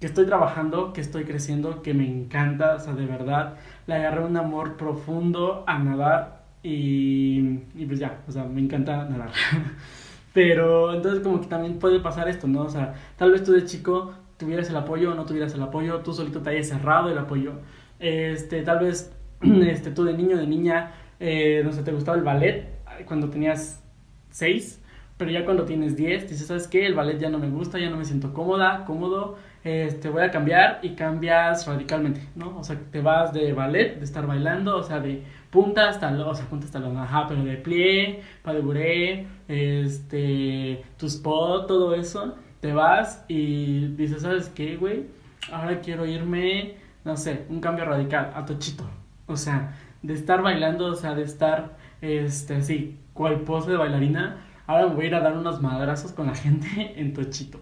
que 0.00 0.06
estoy 0.06 0.26
trabajando, 0.26 0.92
que 0.92 1.00
estoy 1.00 1.24
creciendo, 1.24 1.82
que 1.82 1.94
me 1.94 2.06
encanta, 2.06 2.74
o 2.74 2.80
sea, 2.80 2.94
de 2.94 3.06
verdad, 3.06 3.56
le 3.86 3.94
agarré 3.94 4.24
un 4.24 4.36
amor 4.36 4.76
profundo 4.76 5.64
a 5.66 5.78
nadar 5.78 6.44
y, 6.62 7.60
y 7.74 7.86
pues 7.86 7.98
ya, 7.98 8.20
o 8.28 8.32
sea, 8.32 8.44
me 8.44 8.60
encanta 8.60 9.04
nadar. 9.04 9.30
Pero 10.34 10.94
entonces 10.94 11.22
como 11.22 11.40
que 11.40 11.46
también 11.46 11.78
puede 11.78 12.00
pasar 12.00 12.28
esto, 12.28 12.46
¿no? 12.46 12.62
O 12.62 12.68
sea, 12.68 12.94
tal 13.16 13.32
vez 13.32 13.42
tú 13.42 13.52
de 13.52 13.64
chico 13.64 14.12
tuvieras 14.36 14.68
el 14.68 14.76
apoyo 14.76 15.12
o 15.12 15.14
no 15.14 15.24
tuvieras 15.24 15.54
el 15.54 15.62
apoyo, 15.62 16.00
tú 16.00 16.12
solito 16.12 16.42
te 16.42 16.50
hayas 16.50 16.68
cerrado 16.68 17.10
el 17.10 17.16
apoyo. 17.16 17.52
Este, 17.98 18.62
tal 18.62 18.80
vez 18.80 19.14
este, 19.40 19.90
tú 19.92 20.04
de 20.04 20.12
niño, 20.12 20.36
de 20.36 20.46
niña, 20.46 20.92
eh, 21.20 21.62
no 21.64 21.72
sé, 21.72 21.82
te 21.82 21.92
gustaba 21.92 22.18
el 22.18 22.24
ballet 22.24 22.75
cuando 23.04 23.28
tenías 23.30 23.82
6, 24.30 24.82
pero 25.16 25.30
ya 25.30 25.44
cuando 25.44 25.64
tienes 25.64 25.96
10, 25.96 26.28
dices, 26.28 26.46
¿sabes 26.46 26.68
qué? 26.68 26.86
El 26.86 26.94
ballet 26.94 27.18
ya 27.18 27.30
no 27.30 27.38
me 27.38 27.48
gusta, 27.48 27.78
ya 27.78 27.90
no 27.90 27.96
me 27.96 28.04
siento 28.04 28.34
cómoda, 28.34 28.84
cómodo, 28.84 29.36
este, 29.64 30.10
voy 30.10 30.22
a 30.22 30.30
cambiar 30.30 30.78
y 30.82 30.90
cambias 30.90 31.66
radicalmente, 31.66 32.20
¿no? 32.34 32.58
O 32.58 32.62
sea, 32.62 32.78
te 32.92 33.00
vas 33.00 33.32
de 33.32 33.52
ballet, 33.52 33.98
de 33.98 34.04
estar 34.04 34.26
bailando, 34.26 34.76
o 34.76 34.82
sea, 34.82 35.00
de 35.00 35.22
punta 35.50 35.88
hasta, 35.88 36.10
o 36.12 36.34
sea, 36.34 36.46
punta 36.46 36.66
hasta 36.66 36.78
la, 36.78 37.02
ajá, 37.02 37.26
pero 37.28 37.42
de 37.42 37.56
plie, 37.56 38.20
pas 38.42 38.54
de 38.54 38.60
bourrée, 38.60 39.26
este, 39.48 40.84
tu 40.96 41.06
spot, 41.06 41.66
todo 41.66 41.94
eso, 41.94 42.36
te 42.60 42.72
vas 42.72 43.24
y 43.26 43.88
dices, 43.96 44.22
¿sabes 44.22 44.50
qué, 44.50 44.76
güey? 44.76 45.06
Ahora 45.50 45.80
quiero 45.80 46.06
irme, 46.06 46.74
no 47.04 47.16
sé, 47.16 47.44
un 47.48 47.60
cambio 47.60 47.86
radical, 47.86 48.32
a 48.34 48.44
tochito, 48.44 48.84
o 49.26 49.36
sea, 49.36 49.74
de 50.02 50.14
estar 50.14 50.42
bailando, 50.42 50.86
o 50.86 50.94
sea, 50.94 51.14
de 51.14 51.22
estar, 51.22 51.76
este, 52.00 52.56
así, 52.56 52.98
cual 53.12 53.40
pose 53.40 53.70
de 53.70 53.76
bailarina, 53.76 54.44
ahora 54.66 54.88
me 54.88 54.94
voy 54.94 55.04
a 55.04 55.08
ir 55.08 55.14
a 55.14 55.20
dar 55.20 55.36
unos 55.36 55.60
madrazos 55.60 56.12
con 56.12 56.26
la 56.26 56.34
gente 56.34 56.94
en 57.00 57.12
tochito. 57.12 57.60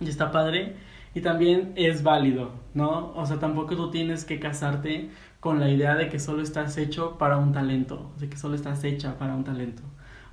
Y 0.00 0.08
está 0.08 0.30
padre 0.30 0.76
y 1.14 1.22
también 1.22 1.72
es 1.76 2.02
válido, 2.02 2.52
¿no? 2.74 3.12
O 3.14 3.24
sea, 3.24 3.38
tampoco 3.38 3.74
tú 3.74 3.90
tienes 3.90 4.24
que 4.26 4.38
casarte 4.38 5.10
con 5.40 5.60
la 5.60 5.70
idea 5.70 5.94
de 5.94 6.08
que 6.08 6.18
solo 6.18 6.42
estás 6.42 6.76
hecho 6.76 7.16
para 7.18 7.38
un 7.38 7.52
talento, 7.52 8.12
de 8.18 8.28
que 8.28 8.36
solo 8.36 8.54
estás 8.54 8.84
hecha 8.84 9.18
para 9.18 9.34
un 9.34 9.44
talento. 9.44 9.82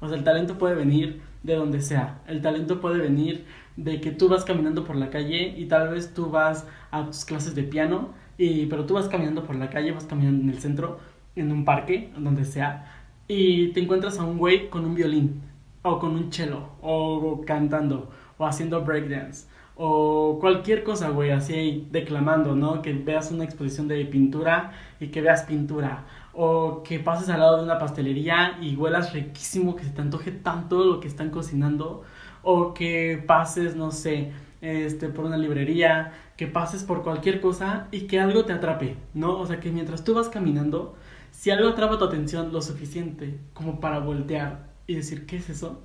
O 0.01 0.09
sea, 0.09 0.17
el 0.17 0.25
talento 0.25 0.57
puede 0.57 0.75
venir 0.75 1.21
de 1.43 1.55
donde 1.55 1.81
sea. 1.81 2.21
El 2.27 2.41
talento 2.41 2.81
puede 2.81 2.99
venir 2.99 3.45
de 3.77 4.01
que 4.01 4.11
tú 4.11 4.27
vas 4.27 4.43
caminando 4.43 4.83
por 4.83 4.97
la 4.97 5.09
calle 5.09 5.53
y 5.57 5.65
tal 5.67 5.89
vez 5.89 6.13
tú 6.13 6.29
vas 6.29 6.67
a 6.91 7.05
tus 7.05 7.23
clases 7.23 7.55
de 7.55 7.63
piano, 7.63 8.09
y, 8.37 8.65
pero 8.65 8.85
tú 8.85 8.95
vas 8.95 9.07
caminando 9.07 9.45
por 9.45 9.55
la 9.55 9.69
calle, 9.69 9.91
vas 9.91 10.05
caminando 10.05 10.43
en 10.43 10.49
el 10.49 10.59
centro, 10.59 10.99
en 11.35 11.51
un 11.51 11.63
parque, 11.63 12.11
donde 12.17 12.43
sea, 12.43 13.02
y 13.27 13.69
te 13.69 13.81
encuentras 13.81 14.19
a 14.19 14.23
un 14.23 14.37
güey 14.37 14.69
con 14.69 14.85
un 14.85 14.95
violín, 14.95 15.41
o 15.81 15.99
con 15.99 16.11
un 16.15 16.31
cello, 16.31 16.69
o 16.81 17.41
cantando, 17.45 18.09
o 18.37 18.45
haciendo 18.45 18.83
breakdance 18.83 19.47
o 19.75 20.37
cualquier 20.39 20.83
cosa, 20.83 21.09
güey, 21.09 21.31
así 21.31 21.87
declamando, 21.91 22.55
¿no? 22.55 22.81
Que 22.81 22.93
veas 22.93 23.31
una 23.31 23.43
exposición 23.43 23.87
de 23.87 24.05
pintura 24.05 24.71
y 24.99 25.07
que 25.07 25.21
veas 25.21 25.43
pintura. 25.43 26.05
O 26.33 26.83
que 26.83 26.99
pases 26.99 27.29
al 27.29 27.39
lado 27.39 27.57
de 27.57 27.63
una 27.63 27.79
pastelería 27.79 28.57
y 28.61 28.75
huelas 28.75 29.13
riquísimo, 29.13 29.75
que 29.75 29.83
se 29.83 29.91
te 29.91 30.01
antoje 30.01 30.31
tanto 30.31 30.83
lo 30.83 30.99
que 30.99 31.07
están 31.07 31.29
cocinando. 31.31 32.03
O 32.43 32.73
que 32.73 33.23
pases, 33.25 33.75
no 33.75 33.91
sé, 33.91 34.31
este, 34.61 35.09
por 35.09 35.25
una 35.25 35.37
librería, 35.37 36.13
que 36.37 36.47
pases 36.47 36.83
por 36.83 37.03
cualquier 37.03 37.41
cosa 37.41 37.87
y 37.91 38.01
que 38.01 38.19
algo 38.19 38.45
te 38.45 38.53
atrape, 38.53 38.97
¿no? 39.13 39.39
O 39.39 39.45
sea, 39.45 39.59
que 39.59 39.71
mientras 39.71 40.03
tú 40.03 40.13
vas 40.13 40.29
caminando, 40.29 40.95
si 41.43 41.51
algo 41.51 41.67
atrapa 41.67 41.97
tu 41.97 42.05
atención 42.05 42.53
lo 42.53 42.61
suficiente 42.61 43.37
como 43.53 43.81
para 43.81 43.99
voltear 43.99 44.69
y 44.87 44.95
decir, 44.95 45.25
¿qué 45.25 45.35
es 45.35 45.49
eso? 45.49 45.81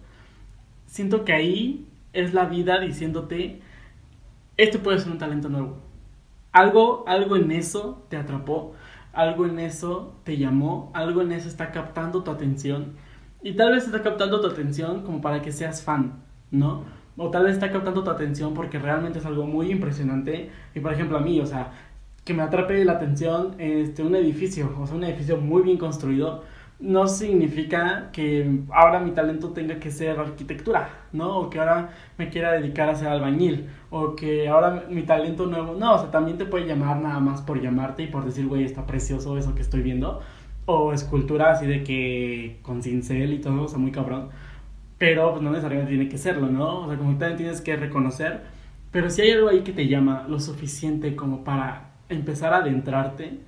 Siento 0.86 1.24
que 1.24 1.32
ahí 1.32 1.88
es 2.12 2.32
la 2.32 2.44
vida 2.44 2.78
diciéndote, 2.78 3.60
este 4.56 4.78
puede 4.78 5.00
ser 5.00 5.10
un 5.10 5.18
talento 5.18 5.48
nuevo. 5.48 5.78
Algo, 6.52 7.02
algo 7.08 7.34
en 7.34 7.50
eso 7.50 8.06
te 8.08 8.16
atrapó, 8.16 8.74
algo 9.12 9.46
en 9.46 9.58
eso 9.58 10.14
te 10.22 10.36
llamó, 10.36 10.92
algo 10.94 11.22
en 11.22 11.32
eso 11.32 11.48
está 11.48 11.72
captando 11.72 12.22
tu 12.22 12.30
atención 12.30 12.92
y 13.42 13.54
tal 13.54 13.72
vez 13.72 13.84
está 13.84 14.00
captando 14.04 14.40
tu 14.40 14.46
atención 14.46 15.02
como 15.02 15.20
para 15.20 15.42
que 15.42 15.50
seas 15.50 15.82
fan, 15.82 16.22
¿no? 16.52 16.84
O 17.16 17.30
tal 17.32 17.46
vez 17.46 17.54
está 17.54 17.72
captando 17.72 18.04
tu 18.04 18.10
atención 18.10 18.54
porque 18.54 18.78
realmente 18.78 19.18
es 19.18 19.26
algo 19.26 19.44
muy 19.44 19.72
impresionante. 19.72 20.52
Y 20.72 20.78
por 20.78 20.92
ejemplo 20.92 21.18
a 21.18 21.20
mí, 21.20 21.40
o 21.40 21.46
sea, 21.46 21.72
que 22.28 22.34
me 22.34 22.42
atrape 22.42 22.84
la 22.84 22.92
atención 22.92 23.54
este, 23.56 24.02
un 24.02 24.14
edificio, 24.14 24.70
o 24.78 24.86
sea, 24.86 24.94
un 24.94 25.02
edificio 25.02 25.38
muy 25.38 25.62
bien 25.62 25.78
construido, 25.78 26.44
no 26.78 27.08
significa 27.08 28.10
que 28.12 28.60
ahora 28.70 29.00
mi 29.00 29.12
talento 29.12 29.48
tenga 29.54 29.80
que 29.80 29.90
ser 29.90 30.20
arquitectura, 30.20 30.90
¿no? 31.14 31.38
O 31.38 31.48
que 31.48 31.58
ahora 31.58 31.88
me 32.18 32.28
quiera 32.28 32.52
dedicar 32.52 32.90
a 32.90 32.94
ser 32.94 33.08
albañil, 33.08 33.70
o 33.88 34.14
que 34.14 34.46
ahora 34.46 34.84
mi 34.90 35.04
talento 35.04 35.46
nuevo, 35.46 35.74
no, 35.74 35.94
o 35.94 35.98
sea, 35.98 36.10
también 36.10 36.36
te 36.36 36.44
puede 36.44 36.66
llamar 36.66 37.00
nada 37.00 37.18
más 37.18 37.40
por 37.40 37.62
llamarte 37.62 38.02
y 38.02 38.08
por 38.08 38.26
decir, 38.26 38.46
güey, 38.46 38.64
está 38.64 38.84
precioso 38.84 39.38
eso 39.38 39.54
que 39.54 39.62
estoy 39.62 39.80
viendo, 39.80 40.20
o 40.66 40.92
escultura 40.92 41.52
así 41.52 41.66
de 41.66 41.82
que 41.82 42.58
con 42.60 42.82
cincel 42.82 43.32
y 43.32 43.38
todo, 43.40 43.62
o 43.62 43.68
sea, 43.68 43.78
muy 43.78 43.90
cabrón, 43.90 44.28
pero 44.98 45.30
pues 45.30 45.42
no 45.42 45.48
necesariamente 45.50 45.92
tiene 45.96 46.10
que 46.10 46.18
serlo, 46.18 46.48
¿no? 46.48 46.80
O 46.80 46.88
sea, 46.88 46.98
como 46.98 47.12
que 47.12 47.20
también 47.20 47.38
tienes 47.38 47.62
que 47.62 47.74
reconocer, 47.76 48.42
pero 48.92 49.08
si 49.08 49.22
hay 49.22 49.30
algo 49.30 49.48
ahí 49.48 49.60
que 49.60 49.72
te 49.72 49.88
llama 49.88 50.26
lo 50.28 50.38
suficiente 50.40 51.16
como 51.16 51.42
para 51.42 51.87
empezar 52.08 52.52
a 52.52 52.58
adentrarte, 52.58 53.40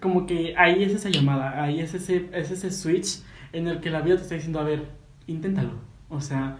como 0.00 0.26
que 0.26 0.54
ahí 0.56 0.82
es 0.82 0.92
esa 0.92 1.10
llamada, 1.10 1.62
ahí 1.62 1.80
es 1.80 1.94
ese, 1.94 2.28
es 2.32 2.50
ese 2.50 2.70
switch 2.70 3.22
en 3.52 3.68
el 3.68 3.80
que 3.80 3.90
la 3.90 4.00
vida 4.00 4.16
te 4.16 4.22
está 4.22 4.34
diciendo, 4.34 4.60
a 4.60 4.64
ver, 4.64 4.84
inténtalo. 5.26 5.72
O 6.08 6.20
sea, 6.20 6.58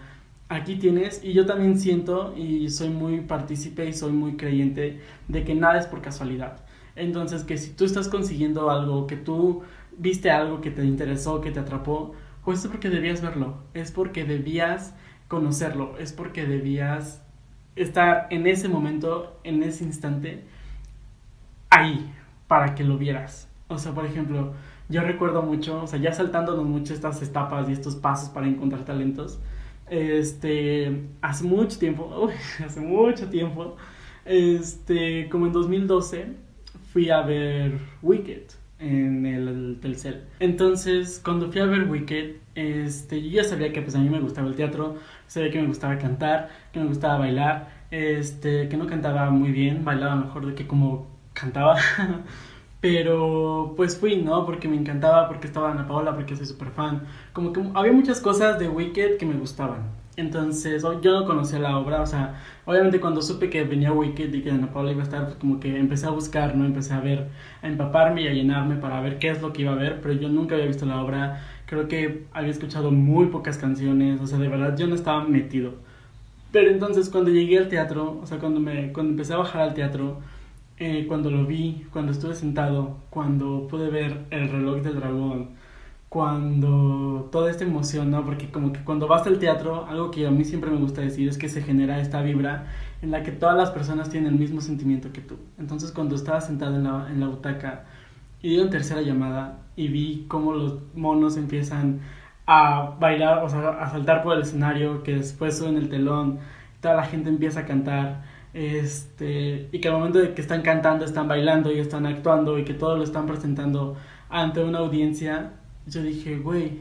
aquí 0.49 0.75
tienes, 0.75 1.23
y 1.23 1.33
yo 1.33 1.45
también 1.45 1.79
siento, 1.79 2.35
y 2.37 2.69
soy 2.69 2.89
muy 2.89 3.21
partícipe 3.21 3.87
y 3.87 3.93
soy 3.93 4.11
muy 4.11 4.35
creyente 4.35 5.01
de 5.27 5.43
que 5.43 5.55
nada 5.55 5.79
es 5.79 5.87
por 5.87 6.01
casualidad. 6.01 6.57
Entonces, 6.95 7.43
que 7.43 7.57
si 7.57 7.71
tú 7.71 7.85
estás 7.85 8.09
consiguiendo 8.09 8.69
algo, 8.69 9.07
que 9.07 9.15
tú 9.15 9.63
viste 9.97 10.29
algo 10.29 10.61
que 10.61 10.71
te 10.71 10.83
interesó, 10.83 11.41
que 11.41 11.51
te 11.51 11.59
atrapó, 11.59 12.13
pues 12.43 12.63
es 12.63 12.67
porque 12.67 12.89
debías 12.89 13.21
verlo, 13.21 13.57
es 13.73 13.91
porque 13.91 14.23
debías 14.23 14.95
conocerlo, 15.27 15.97
es 15.97 16.11
porque 16.11 16.45
debías 16.45 17.23
estar 17.75 18.27
en 18.29 18.47
ese 18.47 18.67
momento, 18.67 19.39
en 19.43 19.63
ese 19.63 19.83
instante, 19.85 20.43
ahí, 21.71 22.13
para 22.47 22.75
que 22.75 22.83
lo 22.83 22.97
vieras. 22.97 23.49
O 23.67 23.79
sea, 23.79 23.93
por 23.93 24.05
ejemplo, 24.05 24.53
yo 24.89 25.01
recuerdo 25.01 25.41
mucho, 25.41 25.83
o 25.83 25.87
sea, 25.87 25.99
ya 25.99 26.13
saltándonos 26.13 26.65
mucho 26.65 26.93
estas 26.93 27.21
etapas 27.23 27.67
y 27.69 27.71
estos 27.71 27.95
pasos 27.95 28.29
para 28.29 28.47
encontrar 28.47 28.85
talentos, 28.85 29.39
este, 29.89 31.07
hace 31.21 31.43
mucho 31.45 31.79
tiempo, 31.79 32.13
uy, 32.25 32.33
hace 32.63 32.81
mucho 32.81 33.29
tiempo, 33.29 33.77
este, 34.25 35.27
como 35.29 35.47
en 35.47 35.53
2012, 35.53 36.27
fui 36.91 37.09
a 37.09 37.21
ver 37.21 37.79
Wicked 38.01 38.43
en 38.79 39.25
el 39.25 39.77
Telcel. 39.81 40.23
Entonces, 40.39 41.21
cuando 41.23 41.51
fui 41.51 41.61
a 41.61 41.65
ver 41.65 41.89
Wicked, 41.89 42.35
este, 42.55 43.21
yo 43.21 43.29
ya 43.29 43.43
sabía 43.43 43.71
que 43.71 43.81
pues 43.81 43.95
a 43.95 43.99
mí 43.99 44.09
me 44.09 44.19
gustaba 44.19 44.47
el 44.47 44.55
teatro, 44.55 44.97
sabía 45.27 45.51
que 45.51 45.61
me 45.61 45.67
gustaba 45.67 45.97
cantar, 45.97 46.49
que 46.73 46.79
me 46.79 46.87
gustaba 46.87 47.17
bailar, 47.19 47.69
este, 47.91 48.67
que 48.67 48.77
no 48.77 48.87
cantaba 48.87 49.29
muy 49.29 49.51
bien, 49.51 49.85
bailaba 49.85 50.15
mejor 50.15 50.45
de 50.47 50.55
que 50.55 50.67
como 50.67 51.07
cantaba. 51.33 51.77
Pero 52.81 53.73
pues 53.77 53.97
fui, 53.99 54.17
¿no? 54.17 54.45
Porque 54.45 54.67
me 54.67 54.75
encantaba, 54.75 55.27
porque 55.27 55.47
estaba 55.47 55.71
Ana 55.71 55.87
Paola, 55.87 56.15
porque 56.15 56.35
soy 56.35 56.47
súper 56.47 56.71
fan. 56.71 57.03
Como 57.31 57.53
que 57.53 57.61
había 57.75 57.93
muchas 57.93 58.19
cosas 58.19 58.57
de 58.57 58.67
Wicked 58.69 59.17
que 59.17 59.25
me 59.25 59.35
gustaban. 59.35 60.01
Entonces, 60.17 60.83
yo 61.01 61.19
no 61.19 61.25
conocía 61.25 61.59
la 61.59 61.77
obra, 61.77 62.01
o 62.01 62.05
sea, 62.05 62.35
obviamente 62.65 62.99
cuando 62.99 63.21
supe 63.21 63.49
que 63.49 63.63
venía 63.63 63.93
Wicked 63.93 64.33
y 64.33 64.41
que 64.41 64.51
Ana 64.51 64.71
Paola 64.73 64.91
iba 64.91 65.01
a 65.01 65.03
estar, 65.03 65.23
pues 65.25 65.35
como 65.35 65.59
que 65.59 65.77
empecé 65.77 66.05
a 66.05 66.09
buscar, 66.09 66.55
¿no? 66.55 66.65
Empecé 66.65 66.93
a 66.93 66.99
ver, 66.99 67.29
a 67.61 67.67
empaparme 67.67 68.23
y 68.23 68.27
a 68.27 68.33
llenarme 68.33 68.75
para 68.75 68.99
ver 69.01 69.19
qué 69.19 69.29
es 69.29 69.41
lo 69.41 69.53
que 69.53 69.61
iba 69.61 69.71
a 69.71 69.75
ver, 69.75 70.01
pero 70.01 70.13
yo 70.13 70.27
nunca 70.27 70.55
había 70.55 70.67
visto 70.67 70.85
la 70.85 71.01
obra. 71.01 71.41
Creo 71.65 71.87
que 71.87 72.25
había 72.33 72.51
escuchado 72.51 72.91
muy 72.91 73.27
pocas 73.27 73.57
canciones, 73.57 74.19
o 74.19 74.27
sea, 74.27 74.37
de 74.37 74.49
verdad 74.49 74.77
yo 74.77 74.87
no 74.87 74.95
estaba 74.95 75.23
metido. 75.23 75.75
Pero 76.51 76.69
entonces 76.69 77.09
cuando 77.09 77.31
llegué 77.31 77.57
al 77.57 77.69
teatro, 77.69 78.19
o 78.21 78.25
sea, 78.27 78.39
cuando, 78.39 78.59
me, 78.59 78.91
cuando 78.91 79.11
empecé 79.11 79.33
a 79.33 79.37
bajar 79.37 79.61
al 79.61 79.73
teatro, 79.73 80.19
eh, 80.83 81.05
cuando 81.07 81.29
lo 81.29 81.45
vi, 81.45 81.85
cuando 81.93 82.11
estuve 82.11 82.33
sentado, 82.33 82.97
cuando 83.11 83.67
pude 83.67 83.91
ver 83.91 84.25
el 84.31 84.49
reloj 84.49 84.81
del 84.81 84.95
dragón, 84.95 85.49
cuando 86.09 87.29
toda 87.31 87.51
esta 87.51 87.65
emoción, 87.65 88.09
¿no? 88.09 88.25
Porque 88.25 88.49
como 88.49 88.73
que 88.73 88.83
cuando 88.83 89.07
vas 89.07 89.27
al 89.27 89.37
teatro, 89.37 89.85
algo 89.85 90.09
que 90.09 90.25
a 90.25 90.31
mí 90.31 90.43
siempre 90.43 90.71
me 90.71 90.77
gusta 90.77 91.01
decir 91.01 91.29
es 91.29 91.37
que 91.37 91.49
se 91.49 91.61
genera 91.61 92.01
esta 92.01 92.23
vibra 92.23 92.65
en 93.03 93.11
la 93.11 93.21
que 93.21 93.31
todas 93.31 93.55
las 93.55 93.69
personas 93.69 94.09
tienen 94.09 94.33
el 94.33 94.39
mismo 94.39 94.59
sentimiento 94.59 95.13
que 95.13 95.21
tú. 95.21 95.37
Entonces 95.59 95.91
cuando 95.91 96.15
estaba 96.15 96.41
sentado 96.41 96.75
en 96.77 96.85
la, 96.85 97.07
en 97.11 97.19
la 97.19 97.27
butaca 97.27 97.83
y 98.41 98.49
dio 98.49 98.67
tercera 98.71 99.01
llamada 99.03 99.59
y 99.75 99.87
vi 99.87 100.25
cómo 100.27 100.53
los 100.53 100.79
monos 100.95 101.37
empiezan 101.37 101.99
a 102.47 102.95
bailar, 102.99 103.43
o 103.43 103.49
sea, 103.49 103.69
a 103.69 103.91
saltar 103.91 104.23
por 104.23 104.35
el 104.35 104.41
escenario, 104.41 105.03
que 105.03 105.13
después 105.17 105.59
suben 105.59 105.77
el 105.77 105.89
telón, 105.89 106.39
toda 106.81 106.95
la 106.95 107.03
gente 107.03 107.29
empieza 107.29 107.59
a 107.59 107.65
cantar 107.67 108.30
este, 108.53 109.69
y 109.71 109.79
que 109.79 109.87
al 109.87 109.95
momento 109.95 110.19
de 110.19 110.33
que 110.33 110.41
están 110.41 110.61
cantando, 110.61 111.05
están 111.05 111.27
bailando 111.27 111.71
y 111.71 111.79
están 111.79 112.05
actuando 112.05 112.59
y 112.59 112.65
que 112.65 112.73
todo 112.73 112.97
lo 112.97 113.03
están 113.03 113.25
presentando 113.25 113.97
ante 114.29 114.63
una 114.63 114.79
audiencia, 114.79 115.53
yo 115.85 116.01
dije, 116.01 116.37
güey, 116.37 116.79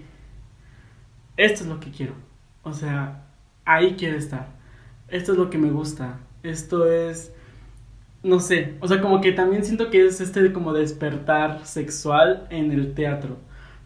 esto 1.37 1.65
es 1.65 1.69
lo 1.69 1.81
que 1.81 1.91
quiero. 1.91 2.15
O 2.63 2.73
sea, 2.73 3.25
ahí 3.65 3.95
quiero 3.97 4.19
estar. 4.19 4.49
Esto 5.09 5.33
es 5.33 5.39
lo 5.39 5.51
que 5.51 5.59
me 5.59 5.71
gusta. 5.71 6.21
Esto 6.43 6.91
es, 6.91 7.33
no 8.23 8.41
sé, 8.41 8.77
o 8.81 8.89
sea, 8.89 9.01
como 9.01 9.21
que 9.21 9.33
también 9.33 9.65
siento 9.65 9.91
que 9.91 10.07
es 10.07 10.21
este 10.21 10.53
como 10.53 10.73
despertar 10.73 11.67
sexual 11.67 12.47
en 12.51 12.73
el 12.73 12.95
teatro. 12.95 13.37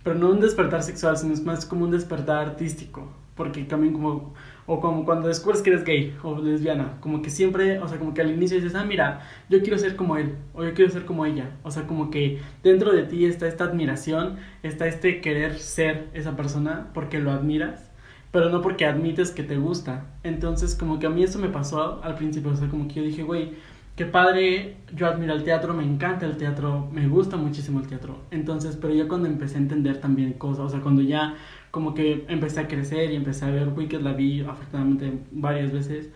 Pero 0.03 0.17
no 0.17 0.31
un 0.31 0.41
despertar 0.41 0.83
sexual, 0.83 1.17
sino 1.17 1.33
es 1.33 1.43
más 1.43 1.65
como 1.67 1.85
un 1.85 1.91
despertar 1.91 2.39
artístico. 2.49 3.09
Porque 3.35 3.65
también 3.65 3.95
como 3.95 4.35
o 4.67 4.81
como 4.81 5.05
cuando 5.05 5.29
descubres 5.29 5.63
que 5.63 5.71
eres 5.71 5.85
gay 5.85 6.17
o 6.23 6.39
lesbiana, 6.39 6.97
como 7.01 7.23
que 7.23 7.31
siempre, 7.31 7.79
o 7.81 7.89
sea, 7.89 7.99
como 7.99 8.15
que 8.15 8.23
al 8.23 8.31
inicio 8.31 8.57
dices, 8.57 8.75
ah, 8.75 8.85
mira, 8.85 9.21
yo 9.49 9.61
quiero 9.61 9.79
ser 9.79 9.97
como 9.97 10.17
él, 10.17 10.37
o 10.55 10.65
yo 10.65 10.75
quiero 10.75 10.91
ser 10.91 11.05
como 11.05 11.27
ella. 11.27 11.51
O 11.63 11.71
sea, 11.71 11.87
como 11.87 12.11
que 12.11 12.41
dentro 12.63 12.93
de 12.93 13.03
ti 13.03 13.27
está 13.27 13.47
esta 13.47 13.65
admiración, 13.65 14.37
está 14.63 14.87
este 14.87 15.21
querer 15.21 15.59
ser 15.59 16.09
esa 16.15 16.37
persona 16.37 16.89
porque 16.95 17.19
lo 17.19 17.31
admiras, 17.31 17.91
pero 18.31 18.49
no 18.49 18.63
porque 18.63 18.87
admites 18.87 19.31
que 19.31 19.43
te 19.43 19.57
gusta. 19.59 20.07
Entonces, 20.23 20.75
como 20.75 20.99
que 20.99 21.07
a 21.07 21.11
mí 21.11 21.23
eso 21.23 21.39
me 21.39 21.49
pasó 21.49 22.03
al 22.03 22.15
principio, 22.17 22.51
o 22.51 22.57
sea, 22.57 22.69
como 22.69 22.89
que 22.89 22.95
yo 22.95 23.03
dije, 23.03 23.23
güey, 23.23 23.53
qué 23.97 24.07
padre, 24.07 24.77
yo 24.95 25.07
admiro 25.07 25.35
el 25.35 25.45
teatro, 25.45 25.75
me 25.75 25.85
encanta 25.85 26.27
el 26.27 26.37
teatro, 26.37 26.89
me 26.91 27.07
gusta 27.07 27.37
muchísimo 27.37 27.81
el 27.81 27.87
teatro. 27.87 28.19
Entonces, 28.31 28.77
pero 28.81 28.95
yo 28.95 29.09
cuando 29.09 29.29
empecé 29.29 29.57
a 29.57 29.61
entender 29.61 30.01
también 30.01 30.33
cosas, 30.33 30.65
o 30.65 30.69
sea, 30.69 30.81
cuando 30.81 31.03
ya 31.03 31.37
como 31.75 31.93
que 31.93 32.25
empecé 32.29 32.61
a 32.61 32.69
crecer 32.69 33.11
y 33.11 33.17
empecé 33.17 33.47
a 33.47 33.51
ver 33.51 33.69
Wicked, 33.69 34.01
la 34.01 34.13
vi 34.13 34.43
afortunadamente 34.43 35.13
varias 35.33 35.73
veces. 35.73 36.09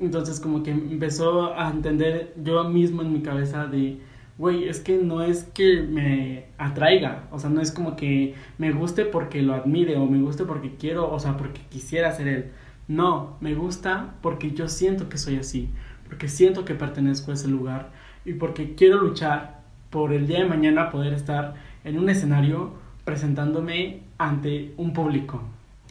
Entonces 0.00 0.40
como 0.40 0.62
que 0.62 0.70
empezó 0.70 1.54
a 1.54 1.68
entender 1.68 2.32
yo 2.42 2.64
mismo 2.64 3.02
en 3.02 3.12
mi 3.12 3.20
cabeza 3.20 3.66
de, 3.66 3.98
güey, 4.38 4.66
es 4.68 4.80
que 4.80 4.96
no 4.96 5.20
es 5.20 5.44
que 5.44 5.82
me 5.82 6.46
atraiga, 6.56 7.28
o 7.30 7.38
sea, 7.38 7.50
no 7.50 7.60
es 7.60 7.72
como 7.72 7.94
que 7.94 8.34
me 8.56 8.72
guste 8.72 9.04
porque 9.04 9.42
lo 9.42 9.52
admire 9.52 9.98
o 9.98 10.06
me 10.06 10.18
guste 10.18 10.44
porque 10.44 10.76
quiero, 10.76 11.12
o 11.12 11.20
sea, 11.20 11.36
porque 11.36 11.60
quisiera 11.68 12.10
ser 12.12 12.28
él. 12.28 12.50
No, 12.88 13.36
me 13.42 13.54
gusta 13.54 14.14
porque 14.22 14.52
yo 14.52 14.66
siento 14.66 15.10
que 15.10 15.18
soy 15.18 15.36
así, 15.36 15.68
porque 16.06 16.28
siento 16.28 16.64
que 16.64 16.74
pertenezco 16.74 17.32
a 17.32 17.34
ese 17.34 17.48
lugar 17.48 17.92
y 18.24 18.32
porque 18.32 18.74
quiero 18.76 18.96
luchar 18.96 19.60
por 19.90 20.14
el 20.14 20.26
día 20.26 20.38
de 20.38 20.46
mañana 20.46 20.90
poder 20.90 21.12
estar 21.12 21.56
en 21.84 21.98
un 21.98 22.08
escenario 22.08 22.80
presentándome 23.04 24.02
ante 24.18 24.72
un 24.76 24.92
público, 24.92 25.42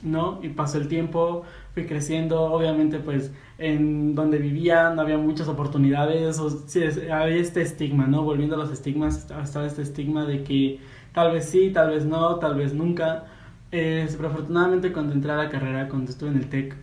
¿no? 0.03 0.39
Y 0.41 0.49
pasó 0.49 0.77
el 0.77 0.87
tiempo, 0.87 1.43
fui 1.73 1.85
creciendo, 1.85 2.43
obviamente 2.43 2.99
pues 2.99 3.31
en 3.57 4.15
donde 4.15 4.37
vivía 4.39 4.89
no 4.89 5.01
había 5.01 5.17
muchas 5.17 5.47
oportunidades, 5.47 6.39
o, 6.39 6.47
había 7.13 7.35
este 7.35 7.61
estigma, 7.61 8.07
¿no? 8.07 8.23
Volviendo 8.23 8.55
a 8.55 8.57
los 8.57 8.71
estigmas, 8.71 9.29
estaba 9.43 9.65
este 9.65 9.81
estigma 9.81 10.25
de 10.25 10.43
que 10.43 10.79
tal 11.13 11.31
vez 11.33 11.45
sí, 11.45 11.71
tal 11.71 11.91
vez 11.91 12.05
no, 12.05 12.37
tal 12.37 12.55
vez 12.55 12.73
nunca. 12.73 13.25
Eh, 13.71 14.07
pero 14.17 14.29
afortunadamente 14.29 14.91
cuando 14.91 15.13
entré 15.13 15.31
a 15.31 15.37
la 15.37 15.49
carrera, 15.49 15.87
cuando 15.87 16.11
estuve 16.11 16.29
en 16.29 16.37
el 16.37 16.49
TEC, 16.49 16.75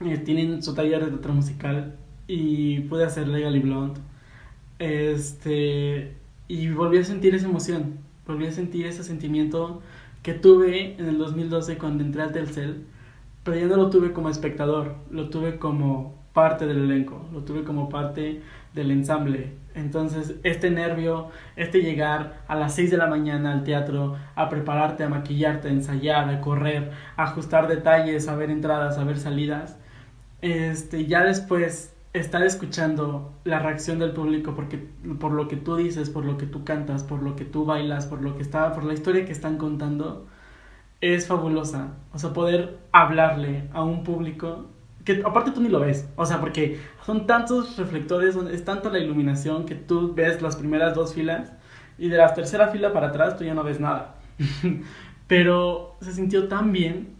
eh, 0.00 0.18
tienen 0.18 0.62
su 0.62 0.74
taller 0.74 1.04
de 1.04 1.10
teatro 1.10 1.32
musical 1.34 1.94
y 2.26 2.80
pude 2.80 3.04
hacer 3.04 3.28
Legally 3.28 3.60
Blonde. 3.60 4.00
Este, 4.78 6.14
y 6.48 6.68
volví 6.70 6.98
a 6.98 7.04
sentir 7.04 7.34
esa 7.34 7.46
emoción, 7.46 7.98
volví 8.30 8.46
a 8.46 8.52
sentir 8.52 8.86
ese 8.86 9.04
sentimiento 9.04 9.82
que 10.22 10.34
tuve 10.34 10.94
en 10.98 11.06
el 11.06 11.18
2012 11.18 11.78
cuando 11.78 12.04
entré 12.04 12.22
al 12.22 12.32
Telcel, 12.32 12.84
pero 13.42 13.56
ya 13.56 13.66
no 13.66 13.76
lo 13.76 13.90
tuve 13.90 14.12
como 14.12 14.28
espectador, 14.28 14.96
lo 15.10 15.30
tuve 15.30 15.58
como 15.58 16.14
parte 16.32 16.66
del 16.66 16.84
elenco, 16.84 17.26
lo 17.32 17.40
tuve 17.40 17.64
como 17.64 17.88
parte 17.88 18.42
del 18.74 18.90
ensamble. 18.90 19.54
Entonces, 19.74 20.36
este 20.42 20.70
nervio, 20.70 21.28
este 21.56 21.80
llegar 21.80 22.42
a 22.48 22.56
las 22.56 22.74
6 22.74 22.90
de 22.90 22.96
la 22.96 23.06
mañana 23.06 23.52
al 23.52 23.64
teatro, 23.64 24.16
a 24.34 24.48
prepararte, 24.48 25.04
a 25.04 25.08
maquillarte, 25.08 25.68
a 25.68 25.72
ensayar, 25.72 26.28
a 26.28 26.40
correr, 26.40 26.92
a 27.16 27.24
ajustar 27.24 27.68
detalles, 27.68 28.28
a 28.28 28.36
ver 28.36 28.50
entradas, 28.50 28.98
a 28.98 29.04
ver 29.04 29.18
salidas, 29.18 29.78
este, 30.42 31.06
ya 31.06 31.24
después 31.24 31.94
estar 32.12 32.42
escuchando 32.42 33.32
la 33.44 33.60
reacción 33.60 33.98
del 33.98 34.12
público 34.12 34.54
porque 34.54 34.78
por 35.18 35.32
lo 35.32 35.46
que 35.46 35.56
tú 35.56 35.76
dices, 35.76 36.10
por 36.10 36.24
lo 36.24 36.38
que 36.38 36.46
tú 36.46 36.64
cantas, 36.64 37.04
por 37.04 37.22
lo 37.22 37.36
que 37.36 37.44
tú 37.44 37.64
bailas, 37.64 38.06
por 38.06 38.22
lo 38.22 38.36
que 38.36 38.42
está, 38.42 38.72
por 38.72 38.84
la 38.84 38.94
historia 38.94 39.24
que 39.24 39.32
están 39.32 39.58
contando, 39.58 40.26
es 41.00 41.26
fabulosa. 41.26 41.94
O 42.12 42.18
sea, 42.18 42.32
poder 42.32 42.78
hablarle 42.92 43.68
a 43.72 43.82
un 43.82 44.02
público 44.04 44.66
que 45.04 45.22
aparte 45.24 45.52
tú 45.52 45.60
ni 45.60 45.68
lo 45.68 45.80
ves. 45.80 46.08
O 46.16 46.26
sea, 46.26 46.40
porque 46.40 46.80
son 47.06 47.26
tantos 47.26 47.76
reflectores, 47.76 48.36
es 48.36 48.64
tanta 48.64 48.90
la 48.90 48.98
iluminación 48.98 49.64
que 49.64 49.74
tú 49.74 50.14
ves 50.14 50.42
las 50.42 50.56
primeras 50.56 50.94
dos 50.94 51.14
filas 51.14 51.52
y 51.98 52.08
de 52.08 52.16
la 52.16 52.34
tercera 52.34 52.68
fila 52.68 52.92
para 52.92 53.08
atrás 53.08 53.36
tú 53.36 53.44
ya 53.44 53.54
no 53.54 53.62
ves 53.62 53.80
nada. 53.80 54.16
Pero 55.26 55.96
se 56.00 56.12
sintió 56.12 56.48
tan 56.48 56.72
bien 56.72 57.14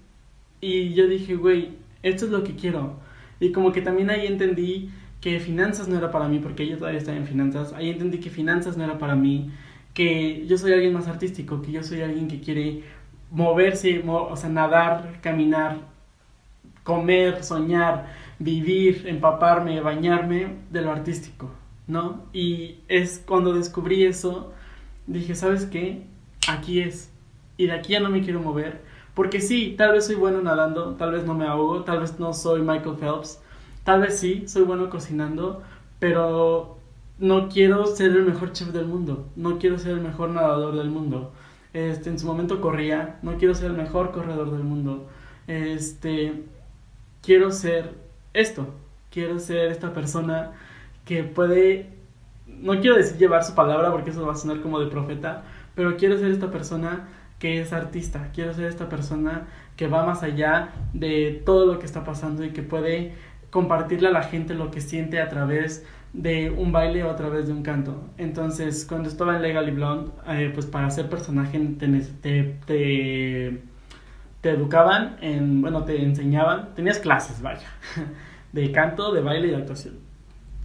y 0.60 0.94
yo 0.94 1.06
dije, 1.06 1.36
güey, 1.36 1.78
esto 2.02 2.24
es 2.26 2.32
lo 2.32 2.42
que 2.42 2.56
quiero. 2.56 2.98
Y 3.40 3.52
como 3.52 3.72
que 3.72 3.82
también 3.82 4.10
ahí 4.10 4.26
entendí 4.26 4.90
que 5.20 5.40
finanzas 5.40 5.88
no 5.88 5.98
era 5.98 6.10
para 6.10 6.28
mí, 6.28 6.38
porque 6.38 6.66
yo 6.66 6.76
todavía 6.78 6.98
estaba 6.98 7.16
en 7.16 7.26
finanzas. 7.26 7.72
Ahí 7.72 7.90
entendí 7.90 8.18
que 8.18 8.30
finanzas 8.30 8.76
no 8.76 8.84
era 8.84 8.98
para 8.98 9.16
mí, 9.16 9.50
que 9.94 10.46
yo 10.46 10.56
soy 10.56 10.72
alguien 10.72 10.92
más 10.92 11.08
artístico, 11.08 11.62
que 11.62 11.72
yo 11.72 11.82
soy 11.82 12.02
alguien 12.02 12.28
que 12.28 12.40
quiere 12.40 12.84
moverse, 13.30 14.02
o 14.06 14.36
sea, 14.36 14.48
nadar, 14.50 15.18
caminar, 15.20 15.78
comer, 16.82 17.42
soñar, 17.44 18.06
vivir, 18.38 19.04
empaparme, 19.06 19.80
bañarme 19.80 20.56
de 20.70 20.82
lo 20.82 20.90
artístico, 20.90 21.50
¿no? 21.86 22.24
Y 22.32 22.76
es 22.88 23.22
cuando 23.26 23.52
descubrí 23.52 24.04
eso, 24.04 24.52
dije, 25.06 25.34
¿sabes 25.34 25.66
qué? 25.66 26.02
Aquí 26.48 26.80
es. 26.80 27.12
Y 27.56 27.66
de 27.66 27.72
aquí 27.72 27.92
ya 27.92 28.00
no 28.00 28.10
me 28.10 28.22
quiero 28.22 28.40
mover. 28.40 28.80
Porque 29.14 29.40
sí, 29.40 29.74
tal 29.76 29.92
vez 29.92 30.06
soy 30.06 30.16
bueno 30.16 30.40
nadando, 30.40 30.94
tal 30.94 31.12
vez 31.12 31.24
no 31.24 31.34
me 31.34 31.46
ahogo, 31.46 31.82
tal 31.82 32.00
vez 32.00 32.18
no 32.18 32.32
soy 32.32 32.60
Michael 32.62 32.96
Phelps, 32.96 33.40
tal 33.84 34.02
vez 34.02 34.18
sí, 34.18 34.44
soy 34.46 34.62
bueno 34.62 34.88
cocinando, 34.88 35.62
pero 35.98 36.78
no 37.18 37.48
quiero 37.48 37.86
ser 37.86 38.12
el 38.12 38.24
mejor 38.24 38.52
chef 38.52 38.68
del 38.68 38.86
mundo, 38.86 39.26
no 39.36 39.58
quiero 39.58 39.78
ser 39.78 39.92
el 39.92 40.00
mejor 40.00 40.30
nadador 40.30 40.76
del 40.76 40.90
mundo. 40.90 41.32
Este, 41.72 42.10
en 42.10 42.18
su 42.18 42.26
momento 42.26 42.60
corría, 42.60 43.18
no 43.22 43.36
quiero 43.36 43.54
ser 43.54 43.70
el 43.70 43.76
mejor 43.76 44.10
corredor 44.10 44.50
del 44.50 44.64
mundo. 44.64 45.08
Este, 45.46 46.44
quiero 47.22 47.50
ser 47.50 47.94
esto, 48.32 48.66
quiero 49.10 49.38
ser 49.38 49.70
esta 49.70 49.92
persona 49.92 50.52
que 51.04 51.24
puede, 51.24 51.90
no 52.46 52.80
quiero 52.80 52.96
decir 52.96 53.18
llevar 53.18 53.44
su 53.44 53.54
palabra 53.54 53.92
porque 53.92 54.10
eso 54.10 54.26
va 54.26 54.32
a 54.32 54.36
sonar 54.36 54.60
como 54.60 54.80
de 54.80 54.86
profeta, 54.86 55.44
pero 55.74 55.96
quiero 55.96 56.18
ser 56.18 56.30
esta 56.30 56.50
persona 56.50 57.08
que 57.40 57.60
es 57.60 57.72
artista, 57.72 58.28
quiero 58.32 58.54
ser 58.54 58.66
esta 58.66 58.88
persona 58.88 59.48
que 59.74 59.88
va 59.88 60.04
más 60.04 60.22
allá 60.22 60.68
de 60.92 61.42
todo 61.44 61.66
lo 61.66 61.78
que 61.80 61.86
está 61.86 62.04
pasando 62.04 62.44
y 62.44 62.50
que 62.50 62.62
puede 62.62 63.14
compartirle 63.50 64.08
a 64.08 64.12
la 64.12 64.22
gente 64.22 64.54
lo 64.54 64.70
que 64.70 64.80
siente 64.80 65.20
a 65.20 65.28
través 65.28 65.84
de 66.12 66.50
un 66.50 66.70
baile 66.70 67.02
o 67.02 67.10
a 67.10 67.16
través 67.16 67.46
de 67.46 67.54
un 67.54 67.62
canto. 67.62 68.04
Entonces, 68.18 68.84
cuando 68.86 69.08
estaba 69.08 69.36
en 69.36 69.42
Legally 69.42 69.70
Blonde, 69.70 70.12
eh, 70.28 70.50
pues 70.52 70.66
para 70.66 70.90
ser 70.90 71.08
personaje 71.08 71.58
te, 71.78 71.88
te, 72.20 73.62
te, 74.42 74.50
educaban, 74.50 75.16
en, 75.22 75.62
bueno, 75.62 75.84
te 75.84 76.02
enseñaban, 76.02 76.74
tenías 76.74 76.98
clases, 76.98 77.40
vaya, 77.40 77.68
de 78.52 78.70
canto, 78.70 79.12
de 79.12 79.22
baile 79.22 79.48
y 79.48 79.50
de 79.50 79.56
actuación. 79.56 79.94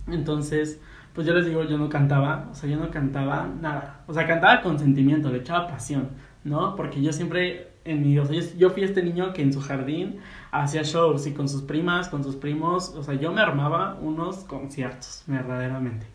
Entonces, 0.08 0.82
pues 1.14 1.26
yo 1.26 1.34
les 1.34 1.46
digo, 1.46 1.64
yo 1.64 1.78
no 1.78 1.88
cantaba, 1.88 2.50
o 2.52 2.54
sea, 2.54 2.70
yo 2.70 2.78
no 2.78 2.92
cantaba 2.92 3.48
nada. 3.62 4.02
O 4.08 4.14
sea, 4.14 4.28
cantaba 4.28 4.62
con 4.62 4.78
sentimiento, 4.78 5.30
le 5.30 5.38
echaba 5.38 5.68
pasión, 5.68 6.10
¿no? 6.46 6.76
Porque 6.76 7.02
yo 7.02 7.12
siempre, 7.12 7.68
en 7.84 8.02
mi, 8.08 8.18
o 8.20 8.26
sea, 8.26 8.40
yo 8.58 8.70
fui 8.70 8.84
este 8.84 9.04
niño 9.04 9.34
que 9.34 9.42
en 9.42 9.52
su 9.52 9.60
jardín 9.60 10.20
hacía 10.52 10.84
shows 10.84 11.28
y 11.28 11.34
con 11.34 11.50
sus 11.50 11.64
primas, 11.64 12.08
con 12.08 12.24
sus 12.24 12.36
primos, 12.36 12.94
o 12.96 13.04
sea, 13.04 13.16
yo 13.16 13.34
me 13.34 13.42
armaba 13.42 13.98
unos 14.02 14.46
conciertos, 14.46 15.24
verdaderamente. 15.28 16.06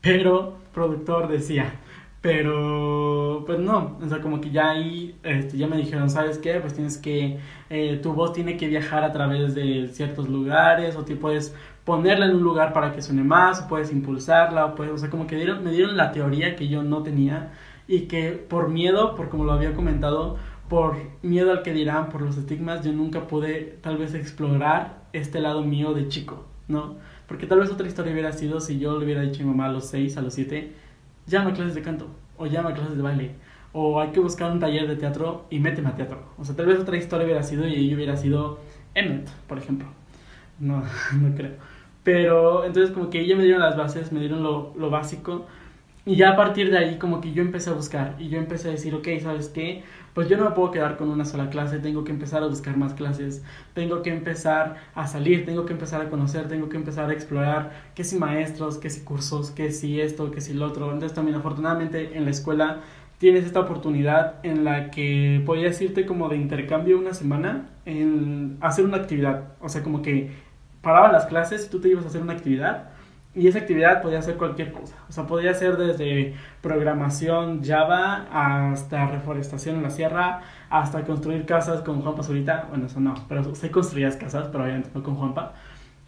Pero, 0.00 0.58
productor 0.74 1.28
decía, 1.28 1.72
pero, 2.20 3.44
pues 3.46 3.60
no, 3.60 3.98
o 4.02 4.08
sea, 4.08 4.20
como 4.20 4.40
que 4.40 4.50
ya 4.50 4.70
ahí, 4.70 5.16
este, 5.22 5.56
ya 5.56 5.68
me 5.68 5.76
dijeron, 5.76 6.10
¿sabes 6.10 6.38
qué? 6.38 6.54
Pues 6.60 6.74
tienes 6.74 6.98
que, 6.98 7.38
eh, 7.70 8.00
tu 8.02 8.12
voz 8.14 8.32
tiene 8.32 8.56
que 8.56 8.66
viajar 8.66 9.04
a 9.04 9.12
través 9.12 9.54
de 9.54 9.88
ciertos 9.92 10.28
lugares, 10.28 10.96
o 10.96 11.04
te 11.04 11.14
puedes 11.14 11.54
ponerla 11.84 12.26
en 12.26 12.34
un 12.36 12.42
lugar 12.42 12.72
para 12.72 12.92
que 12.92 13.00
suene 13.00 13.22
más, 13.22 13.62
o 13.62 13.68
puedes 13.68 13.92
impulsarla, 13.92 14.66
o, 14.66 14.74
puedes, 14.74 14.92
o 14.92 14.98
sea, 14.98 15.08
como 15.08 15.26
que 15.28 15.36
me 15.36 15.70
dieron 15.70 15.96
la 15.96 16.10
teoría 16.10 16.56
que 16.56 16.66
yo 16.68 16.82
no 16.82 17.02
tenía, 17.04 17.52
y 17.88 18.02
que 18.02 18.32
por 18.32 18.68
miedo, 18.68 19.16
por 19.16 19.30
como 19.30 19.44
lo 19.44 19.52
había 19.52 19.74
comentado, 19.74 20.36
por 20.68 20.96
miedo 21.22 21.50
al 21.50 21.62
que 21.62 21.72
dirán, 21.72 22.10
por 22.10 22.20
los 22.20 22.36
estigmas, 22.36 22.84
yo 22.84 22.92
nunca 22.92 23.26
pude 23.26 23.78
tal 23.80 23.96
vez 23.96 24.14
explorar 24.14 25.02
este 25.14 25.40
lado 25.40 25.64
mío 25.64 25.94
de 25.94 26.08
chico, 26.08 26.44
¿no? 26.68 26.96
Porque 27.26 27.46
tal 27.46 27.60
vez 27.60 27.70
otra 27.70 27.88
historia 27.88 28.12
hubiera 28.12 28.32
sido 28.32 28.60
si 28.60 28.78
yo 28.78 28.98
le 28.98 29.06
hubiera 29.06 29.22
dicho 29.22 29.42
a 29.42 29.46
mi 29.46 29.50
mamá 29.50 29.66
a 29.66 29.72
los 29.72 29.86
6, 29.86 30.16
a 30.18 30.22
los 30.22 30.34
7, 30.34 30.72
llama 31.26 31.50
a 31.50 31.54
clases 31.54 31.74
de 31.74 31.82
canto, 31.82 32.06
o 32.36 32.46
llama 32.46 32.70
a 32.70 32.74
clases 32.74 32.96
de 32.96 33.02
baile, 33.02 33.30
o 33.72 34.00
hay 34.00 34.10
que 34.10 34.20
buscar 34.20 34.52
un 34.52 34.60
taller 34.60 34.86
de 34.86 34.96
teatro 34.96 35.46
y 35.48 35.58
méteme 35.58 35.88
a 35.88 35.96
teatro. 35.96 36.20
O 36.38 36.44
sea, 36.44 36.54
tal 36.54 36.66
vez 36.66 36.78
otra 36.78 36.98
historia 36.98 37.24
hubiera 37.24 37.42
sido 37.42 37.66
y 37.66 37.88
yo 37.88 37.96
hubiera 37.96 38.16
sido 38.16 38.58
Emmet, 38.94 39.28
por 39.46 39.58
ejemplo. 39.58 39.88
No, 40.58 40.82
no 41.20 41.34
creo. 41.34 41.52
Pero 42.02 42.64
entonces 42.64 42.92
como 42.92 43.08
que 43.10 43.20
ella 43.20 43.36
me 43.36 43.44
dieron 43.44 43.62
las 43.62 43.76
bases, 43.76 44.12
me 44.12 44.20
dieron 44.20 44.42
lo, 44.42 44.74
lo 44.76 44.90
básico. 44.90 45.46
Y 46.08 46.16
ya 46.16 46.30
a 46.30 46.36
partir 46.36 46.70
de 46.70 46.78
ahí 46.78 46.98
como 46.98 47.20
que 47.20 47.32
yo 47.32 47.42
empecé 47.42 47.70
a 47.70 47.74
buscar 47.74 48.16
y 48.18 48.28
yo 48.28 48.38
empecé 48.38 48.68
a 48.68 48.72
decir, 48.72 48.94
ok, 48.94 49.06
¿sabes 49.22 49.48
qué? 49.48 49.84
pues 50.18 50.28
yo 50.28 50.36
no 50.36 50.46
me 50.46 50.50
puedo 50.50 50.72
quedar 50.72 50.96
con 50.96 51.10
una 51.10 51.24
sola 51.24 51.48
clase, 51.48 51.78
tengo 51.78 52.02
que 52.02 52.10
empezar 52.10 52.42
a 52.42 52.46
buscar 52.46 52.76
más 52.76 52.92
clases, 52.92 53.44
tengo 53.72 54.02
que 54.02 54.10
empezar 54.10 54.74
a 54.96 55.06
salir, 55.06 55.46
tengo 55.46 55.64
que 55.64 55.74
empezar 55.74 56.00
a 56.00 56.10
conocer, 56.10 56.48
tengo 56.48 56.68
que 56.68 56.76
empezar 56.76 57.08
a 57.08 57.12
explorar 57.12 57.70
qué 57.94 58.02
si 58.02 58.18
maestros, 58.18 58.78
qué 58.78 58.90
si 58.90 59.02
cursos, 59.02 59.52
qué 59.52 59.70
si 59.70 60.00
esto, 60.00 60.32
qué 60.32 60.40
si 60.40 60.54
lo 60.54 60.66
otro. 60.66 60.86
Entonces 60.86 61.14
también 61.14 61.36
afortunadamente 61.36 62.16
en 62.16 62.24
la 62.24 62.32
escuela 62.32 62.80
tienes 63.18 63.44
esta 63.44 63.60
oportunidad 63.60 64.44
en 64.44 64.64
la 64.64 64.90
que 64.90 65.40
podías 65.46 65.80
irte 65.80 66.04
como 66.04 66.28
de 66.28 66.36
intercambio 66.36 66.98
una 66.98 67.14
semana 67.14 67.68
en 67.84 68.56
hacer 68.60 68.86
una 68.86 68.96
actividad, 68.96 69.52
o 69.60 69.68
sea, 69.68 69.84
como 69.84 70.02
que 70.02 70.32
paraban 70.82 71.12
las 71.12 71.26
clases 71.26 71.66
y 71.66 71.70
tú 71.70 71.80
te 71.80 71.90
ibas 71.90 72.04
a 72.04 72.08
hacer 72.08 72.22
una 72.22 72.32
actividad 72.32 72.90
y 73.34 73.46
esa 73.46 73.58
actividad 73.60 74.02
podía 74.02 74.20
ser 74.22 74.36
cualquier 74.36 74.72
cosa. 74.72 74.96
O 75.08 75.12
sea, 75.12 75.26
podía 75.26 75.54
ser 75.54 75.76
desde 75.76 76.34
programación 76.60 77.62
Java 77.62 78.26
hasta 78.32 79.06
reforestación 79.06 79.76
en 79.76 79.82
la 79.82 79.90
sierra, 79.90 80.40
hasta 80.70 81.04
construir 81.04 81.44
casas 81.46 81.82
con 81.82 82.00
Juanpa 82.02 82.22
Zurita. 82.22 82.66
Bueno, 82.68 82.86
eso 82.86 83.00
no, 83.00 83.14
pero 83.28 83.54
se 83.54 83.70
construías 83.70 84.16
casas, 84.16 84.48
pero 84.50 84.64
obviamente 84.64 84.90
no 84.94 85.02
con 85.02 85.14
Juanpa. 85.14 85.54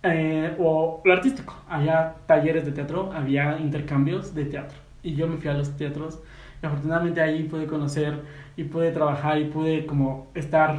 Eh, 0.03 0.57
o 0.59 1.03
lo 1.05 1.13
artístico. 1.13 1.55
Había 1.69 2.15
talleres 2.27 2.65
de 2.65 2.73
teatro, 2.73 3.13
había 3.15 3.59
intercambios 3.61 4.35
de 4.35 4.47
teatro. 4.47 4.79
Y 5.03 5.15
yo 5.15 5.29
me 5.29 5.37
fui 5.37 5.51
a 5.51 5.55
los 5.55 5.77
teatros. 5.77 6.21
Y 6.63 6.67
afortunadamente 6.67 7.21
ahí 7.21 7.45
pude 7.45 7.67
conocer 7.67 8.15
y 8.57 8.65
pude 8.65 8.93
trabajar 8.93 9.39
y 9.39 9.45
pude 9.45 9.87
como 9.87 10.29
estar 10.35 10.75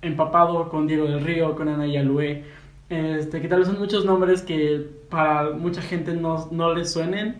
empapado 0.00 0.68
con 0.68 0.86
Diego 0.86 1.06
del 1.06 1.22
Río, 1.22 1.56
con 1.56 1.68
Ana 1.68 1.86
Yalué 1.86 2.44
este, 2.88 3.40
que 3.40 3.48
tal 3.48 3.60
vez 3.60 3.68
son 3.68 3.78
muchos 3.78 4.04
nombres 4.04 4.42
que 4.42 4.86
para 5.10 5.50
mucha 5.50 5.82
gente 5.82 6.14
no, 6.14 6.48
no 6.50 6.74
les 6.74 6.92
suenen, 6.92 7.36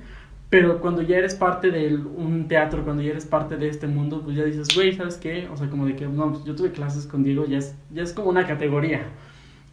pero 0.51 0.81
cuando 0.81 1.03
ya 1.03 1.19
eres 1.19 1.35
parte 1.35 1.71
de 1.71 1.95
un 1.95 2.49
teatro, 2.49 2.85
cuando 2.85 3.03
ya 3.03 3.11
eres 3.11 3.27
parte 3.27 3.57
de 3.57 3.69
este 3.69 3.87
mundo, 3.87 4.23
pues 4.23 4.37
ya 4.37 4.45
dices, 4.45 4.69
güey, 4.75 4.95
¿sabes 4.95 5.17
qué? 5.17 5.49
O 5.53 5.57
sea, 5.57 5.69
como 5.69 5.87
de 5.87 5.95
que, 5.97 6.07
no, 6.07 6.33
pues 6.33 6.45
yo 6.45 6.55
tuve 6.55 6.73
clases 6.73 7.07
con 7.07 7.23
Diego, 7.23 7.47
ya 7.47 7.59
es, 7.59 7.77
ya 7.93 8.03
es 8.03 8.13
como 8.13 8.31
una 8.31 8.47
categoría. 8.47 9.03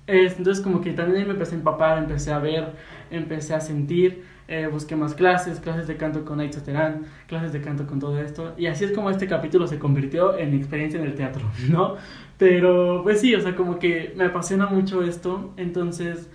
entonces, 0.07 0.63
como 0.63 0.81
que 0.81 0.91
también 0.91 1.27
me 1.27 1.33
empecé 1.33 1.55
a 1.55 1.57
empapar, 1.59 1.97
empecé 1.97 2.31
a 2.31 2.39
ver, 2.39 2.73
empecé 3.09 3.53
a 3.53 3.61
sentir, 3.61 4.23
eh, 4.47 4.67
busqué 4.71 4.95
más 4.95 5.15
clases, 5.15 5.59
clases 5.59 5.87
de 5.87 5.97
canto 5.97 6.23
con 6.23 6.39
Aitza 6.39 6.63
Terán, 6.63 7.05
clases 7.27 7.51
de 7.51 7.61
canto 7.61 7.87
con 7.87 7.99
todo 7.99 8.19
esto, 8.19 8.53
y 8.57 8.67
así 8.67 8.85
es 8.85 8.91
como 8.91 9.09
este 9.09 9.27
capítulo 9.27 9.67
se 9.67 9.79
convirtió 9.79 10.37
en 10.37 10.51
mi 10.51 10.57
experiencia 10.57 10.99
en 10.99 11.05
el 11.05 11.15
teatro, 11.15 11.49
¿no? 11.69 11.95
Pero 12.37 13.01
pues 13.03 13.21
sí, 13.21 13.33
o 13.33 13.41
sea, 13.41 13.55
como 13.55 13.79
que 13.79 14.13
me 14.15 14.25
apasiona 14.25 14.67
mucho 14.67 15.03
esto, 15.03 15.53
entonces 15.57 16.29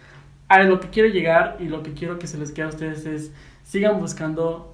a 0.48 0.62
lo 0.64 0.80
que 0.80 0.88
quiero 0.88 1.08
llegar 1.08 1.56
y 1.60 1.68
lo 1.68 1.82
que 1.82 1.92
quiero 1.92 2.18
que 2.18 2.26
se 2.26 2.36
les 2.36 2.50
quede 2.50 2.66
a 2.66 2.68
ustedes 2.70 3.06
es 3.06 3.32
sigan 3.62 4.00
buscando 4.00 4.69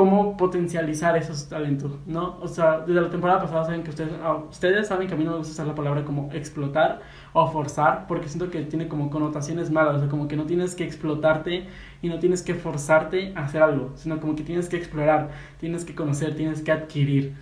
cómo 0.00 0.34
potencializar 0.34 1.14
esos 1.18 1.46
talentos, 1.50 1.92
¿no? 2.06 2.38
O 2.40 2.48
sea, 2.48 2.78
desde 2.78 3.02
la 3.02 3.10
temporada 3.10 3.38
pasada 3.38 3.66
saben 3.66 3.82
que 3.82 3.90
ustedes, 3.90 4.12
ah, 4.22 4.44
ustedes 4.48 4.88
saben 4.88 5.06
que 5.06 5.12
a 5.12 5.16
mí 5.18 5.24
no 5.24 5.32
me 5.32 5.36
gusta 5.36 5.52
usar 5.52 5.66
la 5.66 5.74
palabra 5.74 6.06
como 6.06 6.30
explotar 6.32 7.02
o 7.34 7.52
forzar, 7.52 8.06
porque 8.08 8.26
siento 8.26 8.50
que 8.50 8.62
tiene 8.62 8.88
como 8.88 9.10
connotaciones 9.10 9.70
malas, 9.70 9.96
o 9.96 9.98
sea, 9.98 10.08
como 10.08 10.26
que 10.26 10.36
no 10.36 10.44
tienes 10.44 10.74
que 10.74 10.84
explotarte 10.84 11.66
y 12.00 12.08
no 12.08 12.18
tienes 12.18 12.40
que 12.40 12.54
forzarte 12.54 13.34
a 13.36 13.44
hacer 13.44 13.62
algo, 13.62 13.92
sino 13.94 14.18
como 14.20 14.34
que 14.36 14.42
tienes 14.42 14.70
que 14.70 14.78
explorar, 14.78 15.32
tienes 15.58 15.84
que 15.84 15.94
conocer, 15.94 16.34
tienes 16.34 16.62
que 16.62 16.72
adquirir. 16.72 17.34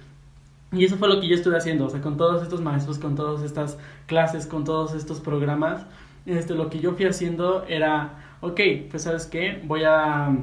Y 0.73 0.85
eso 0.85 0.97
fue 0.97 1.07
lo 1.07 1.21
que 1.21 1.29
yo 1.29 1.37
estuve 1.37 1.57
haciendo, 1.57 1.87
o 1.87 1.91
sea, 1.91 2.01
con 2.01 2.17
todos 2.17 2.43
estos 2.43 2.61
maestros, 2.61 2.99
con 2.99 3.15
todas 3.15 3.45
estas 3.45 3.79
clases, 4.07 4.49
con 4.49 4.65
todos 4.65 4.95
estos 4.97 5.21
programas, 5.21 5.87
este, 6.27 6.57
lo 6.57 6.71
que 6.71 6.81
yo 6.81 6.95
fui 6.95 7.07
haciendo 7.07 7.65
era, 7.69 8.15
ok, 8.41 8.61
pues 8.91 9.05
sabes 9.05 9.27
qué, 9.27 9.63
voy 9.65 9.85
a, 9.85 10.35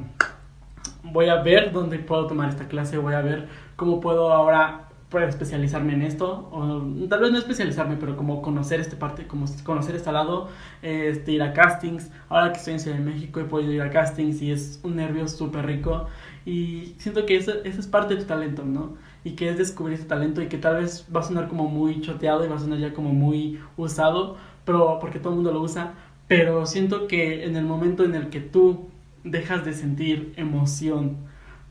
voy 1.12 1.28
a 1.28 1.42
ver 1.42 1.72
dónde 1.72 1.98
puedo 1.98 2.26
tomar 2.26 2.48
esta 2.48 2.68
clase, 2.68 2.98
voy 2.98 3.14
a 3.14 3.22
ver 3.22 3.48
cómo 3.76 4.00
puedo 4.00 4.32
ahora 4.32 4.88
pues, 5.08 5.28
especializarme 5.28 5.94
en 5.94 6.02
esto, 6.02 6.48
o 6.50 7.08
tal 7.08 7.20
vez 7.20 7.32
no 7.32 7.38
especializarme, 7.38 7.96
pero 7.96 8.16
como 8.16 8.42
conocer 8.42 8.80
esta 8.80 8.98
parte, 8.98 9.26
como 9.26 9.46
conocer 9.64 9.96
este 9.96 10.12
lado, 10.12 10.48
este, 10.82 11.32
ir 11.32 11.42
a 11.42 11.52
castings, 11.52 12.10
ahora 12.28 12.52
que 12.52 12.58
estoy 12.58 12.74
en 12.74 12.80
Ciudad 12.80 12.98
de 12.98 13.04
México 13.04 13.40
he 13.40 13.44
podido 13.44 13.72
ir 13.72 13.82
a 13.82 13.90
castings 13.90 14.42
y 14.42 14.52
es 14.52 14.80
un 14.82 14.96
nervio 14.96 15.28
súper 15.28 15.66
rico 15.66 16.06
y 16.44 16.94
siento 16.98 17.26
que 17.26 17.36
eso, 17.36 17.52
eso 17.64 17.80
es 17.80 17.86
parte 17.86 18.14
de 18.14 18.20
tu 18.20 18.26
talento, 18.26 18.64
¿no? 18.64 18.94
y 19.26 19.32
que 19.32 19.48
es 19.48 19.58
descubrir 19.58 19.98
tu 19.98 20.04
talento 20.04 20.40
y 20.40 20.46
que 20.46 20.56
tal 20.56 20.76
vez 20.76 21.04
va 21.14 21.18
a 21.18 21.22
sonar 21.24 21.48
como 21.48 21.68
muy 21.68 22.00
choteado 22.00 22.44
y 22.44 22.48
va 22.48 22.54
a 22.54 22.58
sonar 22.60 22.78
ya 22.78 22.94
como 22.94 23.12
muy 23.12 23.58
usado, 23.76 24.36
pero 24.64 24.98
porque 25.00 25.18
todo 25.18 25.30
el 25.30 25.36
mundo 25.36 25.50
lo 25.50 25.62
usa, 25.62 25.94
pero 26.28 26.64
siento 26.64 27.08
que 27.08 27.44
en 27.44 27.56
el 27.56 27.64
momento 27.64 28.04
en 28.04 28.14
el 28.14 28.30
que 28.30 28.38
tú 28.38 28.86
dejas 29.26 29.64
de 29.64 29.72
sentir 29.72 30.32
emoción 30.36 31.16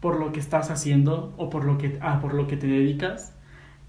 por 0.01 0.19
lo 0.19 0.31
que 0.31 0.39
estás 0.39 0.69
haciendo 0.69 1.33
o 1.37 1.49
por 1.49 1.65
lo 1.65 1.77
que, 1.77 1.97
ah, 2.01 2.19
por 2.21 2.33
lo 2.33 2.47
que 2.47 2.57
te 2.57 2.67
dedicas, 2.67 3.33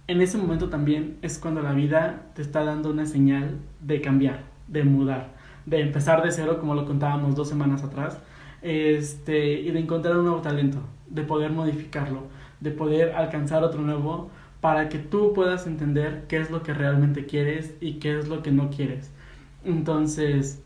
en 0.09 0.21
ese 0.21 0.39
momento 0.39 0.69
también 0.69 1.19
es 1.23 1.39
cuando 1.39 1.63
la 1.63 1.73
vida 1.73 2.27
te 2.35 2.43
está 2.43 2.65
dando 2.65 2.91
una 2.91 3.07
señal 3.07 3.59
de 3.81 4.01
cambiar, 4.01 4.45
de 4.69 4.85
mudar, 4.85 5.35
de 5.67 5.81
empezar 5.81 6.23
de 6.23 6.31
cero, 6.31 6.59
como 6.61 6.75
lo 6.75 6.87
contábamos 6.87 7.35
dos 7.35 7.49
semanas 7.49 7.83
atrás, 7.83 8.19
este, 8.63 9.61
y 9.61 9.71
de 9.71 9.81
encontrar 9.81 10.17
un 10.17 10.25
nuevo 10.25 10.41
talento, 10.41 10.79
de 11.09 11.23
poder 11.23 11.51
modificarlo, 11.51 12.23
de 12.61 12.71
poder 12.71 13.15
alcanzar 13.15 13.65
otro 13.65 13.83
nuevo, 13.83 14.31
para 14.61 14.89
que 14.89 14.99
tú 14.99 15.33
puedas 15.35 15.67
entender 15.67 16.25
qué 16.29 16.39
es 16.39 16.51
lo 16.51 16.63
que 16.63 16.73
realmente 16.73 17.27
quieres 17.27 17.75
y 17.81 17.95
qué 17.95 18.19
es 18.19 18.29
lo 18.29 18.43
que 18.43 18.53
no 18.53 18.71
quieres. 18.71 19.13
Entonces, 19.65 20.63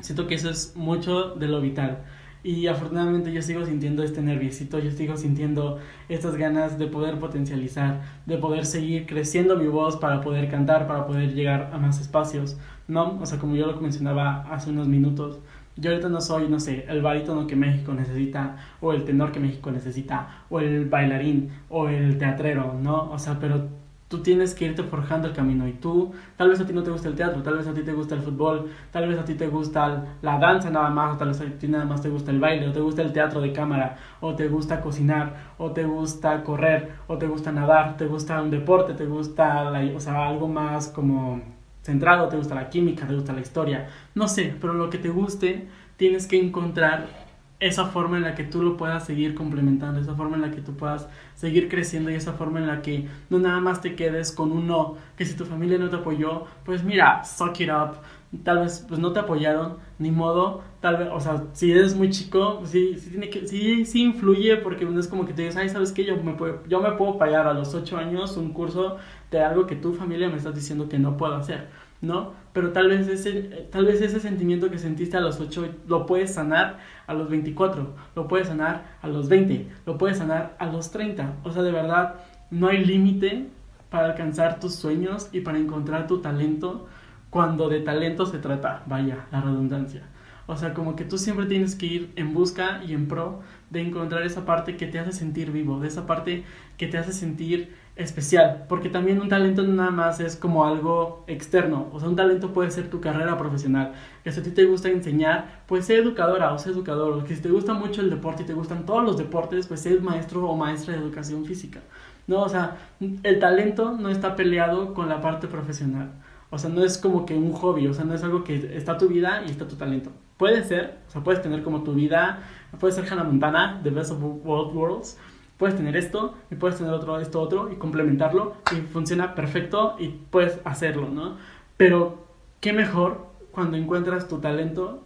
siento 0.00 0.26
que 0.26 0.34
eso 0.34 0.50
es 0.50 0.74
mucho 0.76 1.30
de 1.36 1.48
lo 1.48 1.60
vital. 1.60 2.04
Y 2.44 2.66
afortunadamente 2.66 3.32
yo 3.32 3.40
sigo 3.40 3.64
sintiendo 3.64 4.02
este 4.02 4.20
nerviosito, 4.20 4.80
yo 4.80 4.90
sigo 4.90 5.16
sintiendo 5.16 5.78
estas 6.08 6.36
ganas 6.36 6.76
de 6.76 6.88
poder 6.88 7.20
potencializar, 7.20 8.02
de 8.26 8.36
poder 8.36 8.66
seguir 8.66 9.06
creciendo 9.06 9.56
mi 9.56 9.68
voz 9.68 9.96
para 9.96 10.20
poder 10.20 10.50
cantar, 10.50 10.88
para 10.88 11.06
poder 11.06 11.34
llegar 11.34 11.70
a 11.72 11.78
más 11.78 12.00
espacios, 12.00 12.58
¿no? 12.88 13.20
O 13.20 13.26
sea, 13.26 13.38
como 13.38 13.54
yo 13.54 13.66
lo 13.66 13.80
mencionaba 13.80 14.42
hace 14.52 14.70
unos 14.70 14.88
minutos, 14.88 15.38
yo 15.76 15.90
ahorita 15.90 16.08
no 16.08 16.20
soy, 16.20 16.48
no 16.48 16.58
sé, 16.58 16.84
el 16.88 17.00
barítono 17.00 17.46
que 17.46 17.54
México 17.54 17.94
necesita, 17.94 18.56
o 18.80 18.92
el 18.92 19.04
tenor 19.04 19.30
que 19.30 19.40
México 19.40 19.70
necesita, 19.70 20.44
o 20.50 20.58
el 20.58 20.86
bailarín, 20.86 21.50
o 21.70 21.88
el 21.88 22.18
teatrero, 22.18 22.74
¿no? 22.82 23.10
O 23.10 23.18
sea, 23.18 23.38
pero 23.38 23.68
tú 24.12 24.18
tienes 24.18 24.54
que 24.54 24.66
irte 24.66 24.82
forjando 24.82 25.26
el 25.26 25.32
camino 25.32 25.66
y 25.66 25.72
tú, 25.72 26.12
tal 26.36 26.50
vez 26.50 26.60
a 26.60 26.66
ti 26.66 26.74
no 26.74 26.82
te 26.82 26.90
gusta 26.90 27.08
el 27.08 27.14
teatro, 27.14 27.42
tal 27.42 27.56
vez 27.56 27.66
a 27.66 27.72
ti 27.72 27.80
te 27.82 27.94
gusta 27.94 28.14
el 28.14 28.20
fútbol, 28.20 28.70
tal 28.90 29.08
vez 29.08 29.18
a 29.18 29.24
ti 29.24 29.32
te 29.32 29.46
gusta 29.46 30.04
la 30.20 30.38
danza 30.38 30.68
nada 30.68 30.90
más, 30.90 31.14
o 31.14 31.18
tal 31.18 31.28
vez 31.28 31.40
a 31.40 31.46
ti 31.46 31.66
nada 31.66 31.86
más 31.86 32.02
te 32.02 32.10
gusta 32.10 32.30
el 32.30 32.38
baile, 32.38 32.68
o 32.68 32.72
te 32.72 32.80
gusta 32.80 33.00
el 33.00 33.10
teatro 33.14 33.40
de 33.40 33.54
cámara, 33.54 33.96
o 34.20 34.34
te 34.34 34.48
gusta 34.48 34.82
cocinar, 34.82 35.54
o 35.56 35.70
te 35.70 35.84
gusta 35.84 36.44
correr, 36.44 36.90
o 37.06 37.16
te 37.16 37.26
gusta 37.26 37.52
nadar, 37.52 37.96
te 37.96 38.04
gusta 38.04 38.42
un 38.42 38.50
deporte, 38.50 38.92
te 38.92 39.06
gusta, 39.06 39.72
o 39.96 40.00
sea, 40.00 40.28
algo 40.28 40.46
más 40.46 40.88
como 40.88 41.40
centrado, 41.80 42.28
te 42.28 42.36
gusta 42.36 42.54
la 42.54 42.68
química, 42.68 43.06
te 43.06 43.14
gusta 43.14 43.32
la 43.32 43.40
historia, 43.40 43.88
no 44.14 44.28
sé, 44.28 44.54
pero 44.60 44.74
lo 44.74 44.90
que 44.90 44.98
te 44.98 45.08
guste, 45.08 45.68
tienes 45.96 46.26
que 46.26 46.38
encontrar 46.38 47.31
esa 47.66 47.86
forma 47.86 48.16
en 48.16 48.24
la 48.24 48.34
que 48.34 48.44
tú 48.44 48.62
lo 48.62 48.76
puedas 48.76 49.06
seguir 49.06 49.34
complementando, 49.34 50.00
esa 50.00 50.14
forma 50.14 50.36
en 50.36 50.42
la 50.42 50.50
que 50.50 50.60
tú 50.60 50.74
puedas 50.76 51.08
seguir 51.34 51.68
creciendo 51.68 52.10
y 52.10 52.14
esa 52.14 52.32
forma 52.32 52.58
en 52.58 52.66
la 52.66 52.82
que 52.82 53.08
no 53.30 53.38
nada 53.38 53.60
más 53.60 53.80
te 53.80 53.94
quedes 53.94 54.32
con 54.32 54.52
un 54.52 54.66
no, 54.66 54.96
que 55.16 55.24
si 55.24 55.36
tu 55.36 55.44
familia 55.44 55.78
no 55.78 55.88
te 55.88 55.96
apoyó, 55.96 56.44
pues 56.64 56.82
mira, 56.82 57.24
suck 57.24 57.60
it 57.60 57.70
up, 57.70 57.98
tal 58.44 58.60
vez 58.60 58.84
pues 58.88 58.98
no 58.98 59.12
te 59.12 59.20
apoyaron, 59.20 59.76
ni 59.98 60.10
modo, 60.10 60.62
tal 60.80 60.96
vez, 60.96 61.08
o 61.12 61.20
sea, 61.20 61.44
si 61.52 61.70
eres 61.70 61.94
muy 61.94 62.10
chico, 62.10 62.62
sí, 62.64 62.98
sí 62.98 63.10
tiene 63.10 63.30
que, 63.30 63.46
sí, 63.46 63.84
sí 63.84 64.02
influye 64.02 64.56
porque 64.56 64.84
no 64.84 64.98
es 64.98 65.06
como 65.08 65.24
que 65.24 65.32
te 65.32 65.42
dices, 65.42 65.56
ay, 65.56 65.68
¿sabes 65.68 65.92
qué? 65.92 66.04
Yo 66.04 66.16
me, 66.22 66.34
puedo, 66.34 66.66
yo 66.66 66.80
me 66.80 66.92
puedo 66.92 67.16
pagar 67.18 67.46
a 67.46 67.54
los 67.54 67.74
8 67.74 67.96
años 67.98 68.36
un 68.36 68.52
curso 68.52 68.96
de 69.30 69.40
algo 69.40 69.66
que 69.66 69.76
tu 69.76 69.94
familia 69.94 70.28
me 70.28 70.36
está 70.36 70.50
diciendo 70.50 70.88
que 70.88 70.98
no 70.98 71.16
puedo 71.16 71.34
hacer 71.34 71.68
¿no? 72.02 72.32
Pero 72.52 72.72
tal 72.72 72.88
vez 72.88 73.08
ese, 73.08 73.68
tal 73.70 73.86
vez 73.86 74.00
ese 74.00 74.20
sentimiento 74.20 74.70
que 74.70 74.78
sentiste 74.78 75.16
a 75.16 75.20
los 75.20 75.40
8 75.40 75.68
lo 75.88 76.04
puedes 76.06 76.34
sanar 76.34 76.78
a 77.06 77.14
los 77.14 77.30
24, 77.30 77.94
lo 78.14 78.28
puedes 78.28 78.48
sanar 78.48 78.98
a 79.00 79.08
los 79.08 79.28
20, 79.28 79.68
lo 79.86 79.96
puedes 79.96 80.18
sanar 80.18 80.56
a 80.58 80.66
los 80.66 80.90
30. 80.90 81.36
O 81.44 81.50
sea, 81.50 81.62
de 81.62 81.72
verdad, 81.72 82.16
no 82.50 82.68
hay 82.68 82.84
límite 82.84 83.48
para 83.90 84.06
alcanzar 84.06 84.60
tus 84.60 84.74
sueños 84.74 85.28
y 85.32 85.40
para 85.40 85.58
encontrar 85.58 86.06
tu 86.06 86.20
talento 86.20 86.88
cuando 87.30 87.70
de 87.70 87.80
talento 87.80 88.26
se 88.26 88.38
trata, 88.38 88.82
vaya, 88.86 89.26
la 89.30 89.40
redundancia. 89.40 90.02
O 90.46 90.56
sea, 90.56 90.74
como 90.74 90.96
que 90.96 91.04
tú 91.04 91.18
siempre 91.18 91.46
tienes 91.46 91.74
que 91.74 91.86
ir 91.86 92.12
en 92.16 92.34
busca 92.34 92.82
y 92.86 92.92
en 92.94 93.08
pro 93.08 93.40
de 93.70 93.80
encontrar 93.80 94.22
esa 94.24 94.44
parte 94.44 94.76
que 94.76 94.86
te 94.86 94.98
hace 94.98 95.12
sentir 95.12 95.50
vivo, 95.50 95.80
de 95.80 95.88
esa 95.88 96.06
parte 96.06 96.44
que 96.76 96.86
te 96.86 96.98
hace 96.98 97.12
sentir 97.12 97.74
especial, 97.94 98.64
porque 98.68 98.88
también 98.88 99.20
un 99.20 99.28
talento 99.28 99.62
no 99.62 99.74
nada 99.74 99.90
más 99.90 100.18
es 100.20 100.36
como 100.36 100.64
algo 100.64 101.24
externo, 101.26 101.88
o 101.92 102.00
sea, 102.00 102.08
un 102.08 102.16
talento 102.16 102.52
puede 102.52 102.70
ser 102.70 102.88
tu 102.88 103.00
carrera 103.00 103.36
profesional, 103.36 103.92
que 104.24 104.32
si 104.32 104.40
a 104.40 104.42
ti 104.42 104.50
te 104.50 104.64
gusta 104.64 104.88
enseñar, 104.88 105.62
pues 105.66 105.86
sé 105.86 105.96
educadora 105.96 106.52
o 106.54 106.58
sé 106.58 106.70
educador, 106.70 107.12
o 107.12 107.24
que 107.24 107.36
si 107.36 107.42
te 107.42 107.50
gusta 107.50 107.74
mucho 107.74 108.00
el 108.00 108.08
deporte 108.08 108.44
y 108.44 108.46
te 108.46 108.54
gustan 108.54 108.86
todos 108.86 109.04
los 109.04 109.18
deportes, 109.18 109.66
pues 109.66 109.80
sé 109.80 110.00
maestro 110.00 110.48
o 110.48 110.56
maestra 110.56 110.94
de 110.94 111.00
educación 111.00 111.44
física, 111.44 111.80
¿no? 112.26 112.40
O 112.42 112.48
sea, 112.48 112.78
el 113.00 113.38
talento 113.38 113.92
no 113.92 114.08
está 114.08 114.36
peleado 114.36 114.94
con 114.94 115.08
la 115.10 115.20
parte 115.20 115.46
profesional, 115.46 116.12
o 116.50 116.58
sea, 116.58 116.70
no 116.70 116.82
es 116.84 116.96
como 116.96 117.26
que 117.26 117.34
un 117.34 117.52
hobby, 117.52 117.86
o 117.88 117.94
sea, 117.94 118.04
no 118.04 118.14
es 118.14 118.24
algo 118.24 118.42
que 118.42 118.76
está 118.76 118.96
tu 118.96 119.08
vida 119.08 119.42
y 119.46 119.50
está 119.50 119.68
tu 119.68 119.76
talento. 119.76 120.10
Puede 120.36 120.64
ser, 120.64 120.98
o 121.08 121.10
sea, 121.10 121.22
puedes 121.22 121.42
tener 121.42 121.62
como 121.62 121.82
tu 121.82 121.94
vida, 121.94 122.42
puede 122.80 122.92
ser 122.92 123.10
Hannah 123.10 123.24
Montana, 123.24 123.80
The 123.82 123.90
Best 123.90 124.12
of 124.12 124.22
World 124.22 124.74
Worlds, 124.74 125.18
puedes 125.58 125.76
tener 125.76 125.96
esto 125.96 126.34
y 126.50 126.56
puedes 126.56 126.78
tener 126.78 126.92
otro, 126.92 127.20
esto, 127.20 127.40
otro 127.40 127.70
y 127.70 127.76
complementarlo 127.76 128.56
y 128.72 128.80
funciona 128.80 129.34
perfecto 129.34 129.96
y 129.98 130.08
puedes 130.08 130.58
hacerlo, 130.64 131.08
¿no? 131.08 131.36
Pero 131.76 132.26
qué 132.60 132.72
mejor 132.72 133.26
cuando 133.52 133.76
encuentras 133.76 134.28
tu 134.28 134.38
talento 134.38 135.04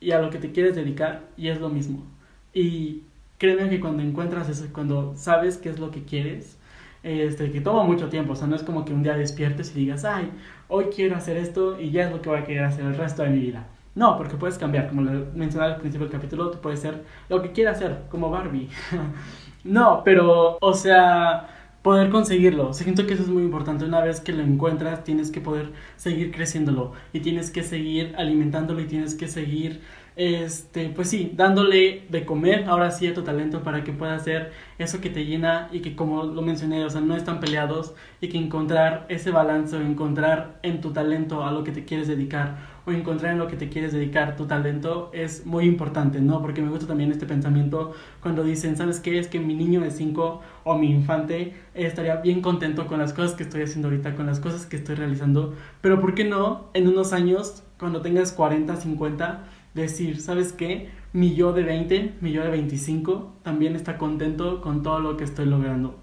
y 0.00 0.10
a 0.10 0.20
lo 0.20 0.28
que 0.30 0.38
te 0.38 0.52
quieres 0.52 0.74
dedicar 0.74 1.22
y 1.36 1.48
es 1.48 1.60
lo 1.60 1.70
mismo. 1.70 2.04
Y 2.52 3.04
créeme 3.38 3.70
que 3.70 3.80
cuando 3.80 4.02
encuentras 4.02 4.48
eso, 4.48 4.66
cuando 4.72 5.14
sabes 5.16 5.56
qué 5.56 5.70
es 5.70 5.78
lo 5.78 5.90
que 5.90 6.04
quieres, 6.04 6.58
este, 7.02 7.50
que 7.50 7.60
toma 7.60 7.84
mucho 7.84 8.08
tiempo, 8.08 8.32
o 8.32 8.36
sea, 8.36 8.46
no 8.46 8.56
es 8.56 8.62
como 8.62 8.84
que 8.84 8.92
un 8.92 9.02
día 9.02 9.14
despiertes 9.16 9.70
y 9.72 9.80
digas, 9.80 10.04
ay, 10.04 10.30
hoy 10.68 10.86
quiero 10.94 11.16
hacer 11.16 11.36
esto 11.36 11.80
y 11.80 11.90
ya 11.90 12.04
es 12.04 12.10
lo 12.10 12.22
que 12.22 12.28
voy 12.28 12.38
a 12.38 12.44
querer 12.44 12.64
hacer 12.64 12.84
el 12.84 12.96
resto 12.96 13.22
de 13.22 13.30
mi 13.30 13.40
vida. 13.40 13.66
No, 13.94 14.16
porque 14.16 14.36
puedes 14.36 14.58
cambiar, 14.58 14.88
como 14.88 15.02
lo 15.02 15.26
mencionaba 15.34 15.74
al 15.74 15.80
principio 15.80 16.06
del 16.08 16.12
capítulo, 16.16 16.50
tú 16.50 16.60
puedes 16.60 16.80
ser 16.80 17.04
lo 17.28 17.40
que 17.42 17.52
quieras 17.52 17.76
hacer, 17.76 18.02
como 18.10 18.30
Barbie. 18.30 18.68
No, 19.64 20.02
pero, 20.04 20.58
o 20.60 20.74
sea, 20.74 21.48
poder 21.80 22.10
conseguirlo. 22.10 22.74
Siento 22.74 23.06
que 23.06 23.14
eso 23.14 23.22
es 23.22 23.30
muy 23.30 23.42
importante. 23.42 23.86
Una 23.86 24.00
vez 24.02 24.20
que 24.20 24.32
lo 24.32 24.42
encuentras, 24.42 25.04
tienes 25.04 25.30
que 25.30 25.40
poder 25.40 25.72
seguir 25.96 26.32
creciéndolo 26.32 26.92
y 27.14 27.20
tienes 27.20 27.50
que 27.50 27.62
seguir 27.62 28.14
alimentándolo 28.18 28.80
y 28.82 28.86
tienes 28.86 29.14
que 29.14 29.26
seguir 29.26 29.80
este, 30.16 30.90
pues 30.90 31.10
sí, 31.10 31.32
dándole 31.34 32.06
de 32.08 32.24
comer 32.24 32.64
ahora 32.68 32.90
sí 32.90 33.06
a 33.06 33.14
tu 33.14 33.22
talento 33.22 33.62
para 33.62 33.82
que 33.82 33.92
pueda 33.92 34.14
hacer 34.14 34.52
eso 34.78 35.00
que 35.00 35.10
te 35.10 35.24
llena 35.24 35.68
y 35.72 35.80
que 35.80 35.96
como 35.96 36.24
lo 36.24 36.42
mencioné, 36.42 36.84
o 36.84 36.90
sea, 36.90 37.00
no 37.00 37.16
están 37.16 37.40
peleados 37.40 37.94
y 38.20 38.28
que 38.28 38.38
encontrar 38.38 39.06
ese 39.08 39.30
balance 39.30 39.76
o 39.76 39.80
encontrar 39.80 40.58
en 40.62 40.80
tu 40.80 40.92
talento 40.92 41.44
a 41.44 41.52
lo 41.52 41.64
que 41.64 41.72
te 41.72 41.84
quieres 41.84 42.06
dedicar 42.06 42.74
o 42.86 42.92
encontrar 42.92 43.32
en 43.32 43.38
lo 43.38 43.48
que 43.48 43.56
te 43.56 43.68
quieres 43.68 43.92
dedicar 43.92 44.36
tu 44.36 44.46
talento 44.46 45.10
es 45.14 45.46
muy 45.46 45.64
importante, 45.64 46.20
¿no? 46.20 46.42
Porque 46.42 46.60
me 46.60 46.68
gusta 46.68 46.86
también 46.86 47.10
este 47.10 47.26
pensamiento 47.26 47.92
cuando 48.20 48.44
dicen, 48.44 48.76
¿sabes 48.76 49.00
qué? 49.00 49.18
Es 49.18 49.28
que 49.28 49.40
mi 49.40 49.54
niño 49.54 49.80
de 49.80 49.90
5 49.90 50.42
o 50.64 50.78
mi 50.78 50.90
infante 50.90 51.54
estaría 51.74 52.16
bien 52.16 52.40
contento 52.40 52.86
con 52.86 52.98
las 52.98 53.12
cosas 53.12 53.32
que 53.32 53.42
estoy 53.42 53.62
haciendo 53.62 53.88
ahorita, 53.88 54.14
con 54.14 54.26
las 54.26 54.38
cosas 54.38 54.66
que 54.66 54.76
estoy 54.76 54.96
realizando, 54.96 55.54
pero 55.80 56.00
¿por 56.00 56.14
qué 56.14 56.24
no 56.24 56.70
en 56.74 56.88
unos 56.88 57.12
años, 57.12 57.62
cuando 57.78 58.02
tengas 58.02 58.32
40, 58.32 58.76
50, 58.76 59.44
decir, 59.74 60.20
¿sabes 60.20 60.52
qué? 60.52 60.90
Mi 61.12 61.34
yo 61.34 61.52
de 61.52 61.62
20, 61.62 62.16
mi 62.20 62.32
yo 62.32 62.42
de 62.42 62.50
25 62.50 63.34
también 63.42 63.76
está 63.76 63.98
contento 63.98 64.60
con 64.60 64.82
todo 64.82 65.00
lo 65.00 65.16
que 65.16 65.24
estoy 65.24 65.46
logrando. 65.46 65.98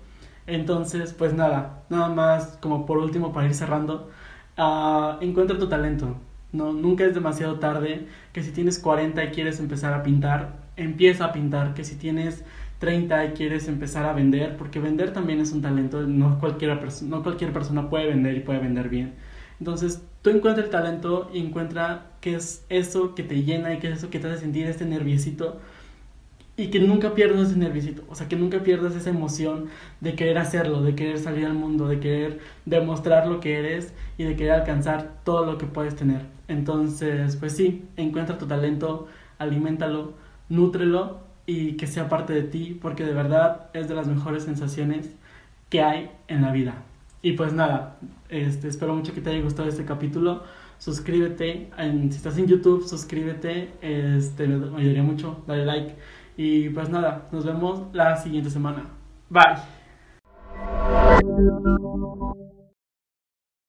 Entonces, 0.48 1.14
pues 1.14 1.34
nada, 1.34 1.84
nada 1.90 2.10
más 2.10 2.58
como 2.62 2.86
por 2.86 2.98
último 2.98 3.32
para 3.34 3.48
ir 3.48 3.54
cerrando, 3.54 4.10
uh, 4.58 5.22
encuentra 5.22 5.58
tu 5.58 5.68
talento. 5.70 6.18
No, 6.52 6.74
nunca 6.74 7.06
es 7.06 7.14
demasiado 7.14 7.60
tarde, 7.60 8.08
que 8.34 8.44
si 8.44 8.52
tienes 8.52 8.80
40 8.80 9.24
y 9.24 9.28
quieres 9.30 9.60
empezar 9.60 9.94
a 9.94 10.04
pintar, 10.04 10.62
empieza 10.76 11.26
a 11.26 11.34
pintar, 11.34 11.74
que 11.74 11.84
si 11.86 11.96
tienes 11.96 12.44
30 12.80 13.26
y 13.26 13.30
quieres 13.32 13.68
empezar 13.68 14.06
a 14.06 14.14
vender, 14.14 14.58
porque 14.58 14.80
vender 14.80 15.14
también 15.14 15.40
es 15.40 15.52
un 15.54 15.62
talento, 15.62 16.02
no, 16.02 16.40
cualquiera 16.40 16.80
no 17.04 17.24
cualquier 17.24 17.54
persona 17.54 17.90
puede 17.90 18.08
vender 18.08 18.36
y 18.36 18.40
puede 18.42 18.60
vender 18.60 18.90
bien. 18.90 19.14
Entonces, 19.60 20.04
tú 20.22 20.30
encuentra 20.30 20.64
el 20.64 20.70
talento 20.70 21.30
y 21.34 21.40
encuentra 21.40 22.12
qué 22.22 22.36
es 22.36 22.66
eso 22.70 23.16
que 23.16 23.24
te 23.24 23.44
llena 23.44 23.74
y 23.74 23.80
qué 23.80 23.90
es 23.92 24.00
eso 24.00 24.10
que 24.10 24.20
te 24.20 24.28
hace 24.28 24.42
sentir 24.42 24.68
este 24.68 24.86
nerviosito 24.86 25.60
y 26.58 26.68
que 26.68 26.80
nunca 26.80 27.16
pierdas 27.16 27.50
ese 27.50 27.58
nerviosito, 27.58 28.04
o 28.10 28.16
sea, 28.16 28.28
que 28.28 28.36
nunca 28.36 28.60
pierdas 28.60 28.96
esa 28.96 29.10
emoción 29.10 29.70
de 30.00 30.16
querer 30.16 30.38
hacerlo, 30.38 30.82
de 30.82 30.96
querer 30.96 31.18
salir 31.18 31.46
al 31.46 31.54
mundo, 31.54 31.88
de 31.88 32.00
querer 32.00 32.40
demostrar 32.66 33.28
lo 33.28 33.40
que 33.40 33.58
eres 33.58 33.94
y 34.18 34.26
de 34.26 34.36
querer 34.36 34.54
alcanzar 34.54 35.22
todo 35.24 35.46
lo 35.46 35.58
que 35.58 35.66
puedes 35.66 35.96
tener. 35.96 36.22
Entonces, 36.48 37.36
pues 37.38 37.56
sí, 37.56 37.86
encuentra 37.98 38.38
tu 38.38 38.46
talento, 38.48 39.08
aliméntalo, 39.40 40.14
nútrelo 40.50 41.22
y 41.46 41.78
que 41.78 41.88
sea 41.88 42.10
parte 42.10 42.34
de 42.34 42.44
ti, 42.44 42.78
porque 42.80 43.06
de 43.06 43.14
verdad 43.14 43.70
es 43.74 43.88
de 43.88 43.96
las 43.96 44.08
mejores 44.08 44.44
sensaciones 44.44 45.10
que 45.70 45.82
hay 45.82 46.12
en 46.28 46.42
la 46.42 46.52
vida. 46.52 46.76
Y 47.22 47.34
pues 47.34 47.54
nada, 47.54 47.98
este, 48.30 48.68
espero 48.68 48.96
mucho 48.96 49.14
que 49.14 49.22
te 49.22 49.30
haya 49.30 49.42
gustado 49.42 49.70
este 49.70 49.86
capítulo. 49.86 50.44
Suscríbete, 50.80 51.70
si 51.78 52.16
estás 52.16 52.38
en 52.40 52.48
YouTube, 52.48 52.88
suscríbete, 52.88 53.74
este, 53.82 54.48
me 54.48 54.78
ayudaría 54.78 55.04
mucho, 55.04 55.44
dale 55.46 55.66
like. 55.66 55.96
Y 56.38 56.70
pues 56.70 56.90
nada, 56.90 57.28
nos 57.32 57.46
vemos 57.46 57.84
la 57.94 58.18
siguiente 58.18 58.50
semana. 58.50 58.90
Bye. 59.30 59.58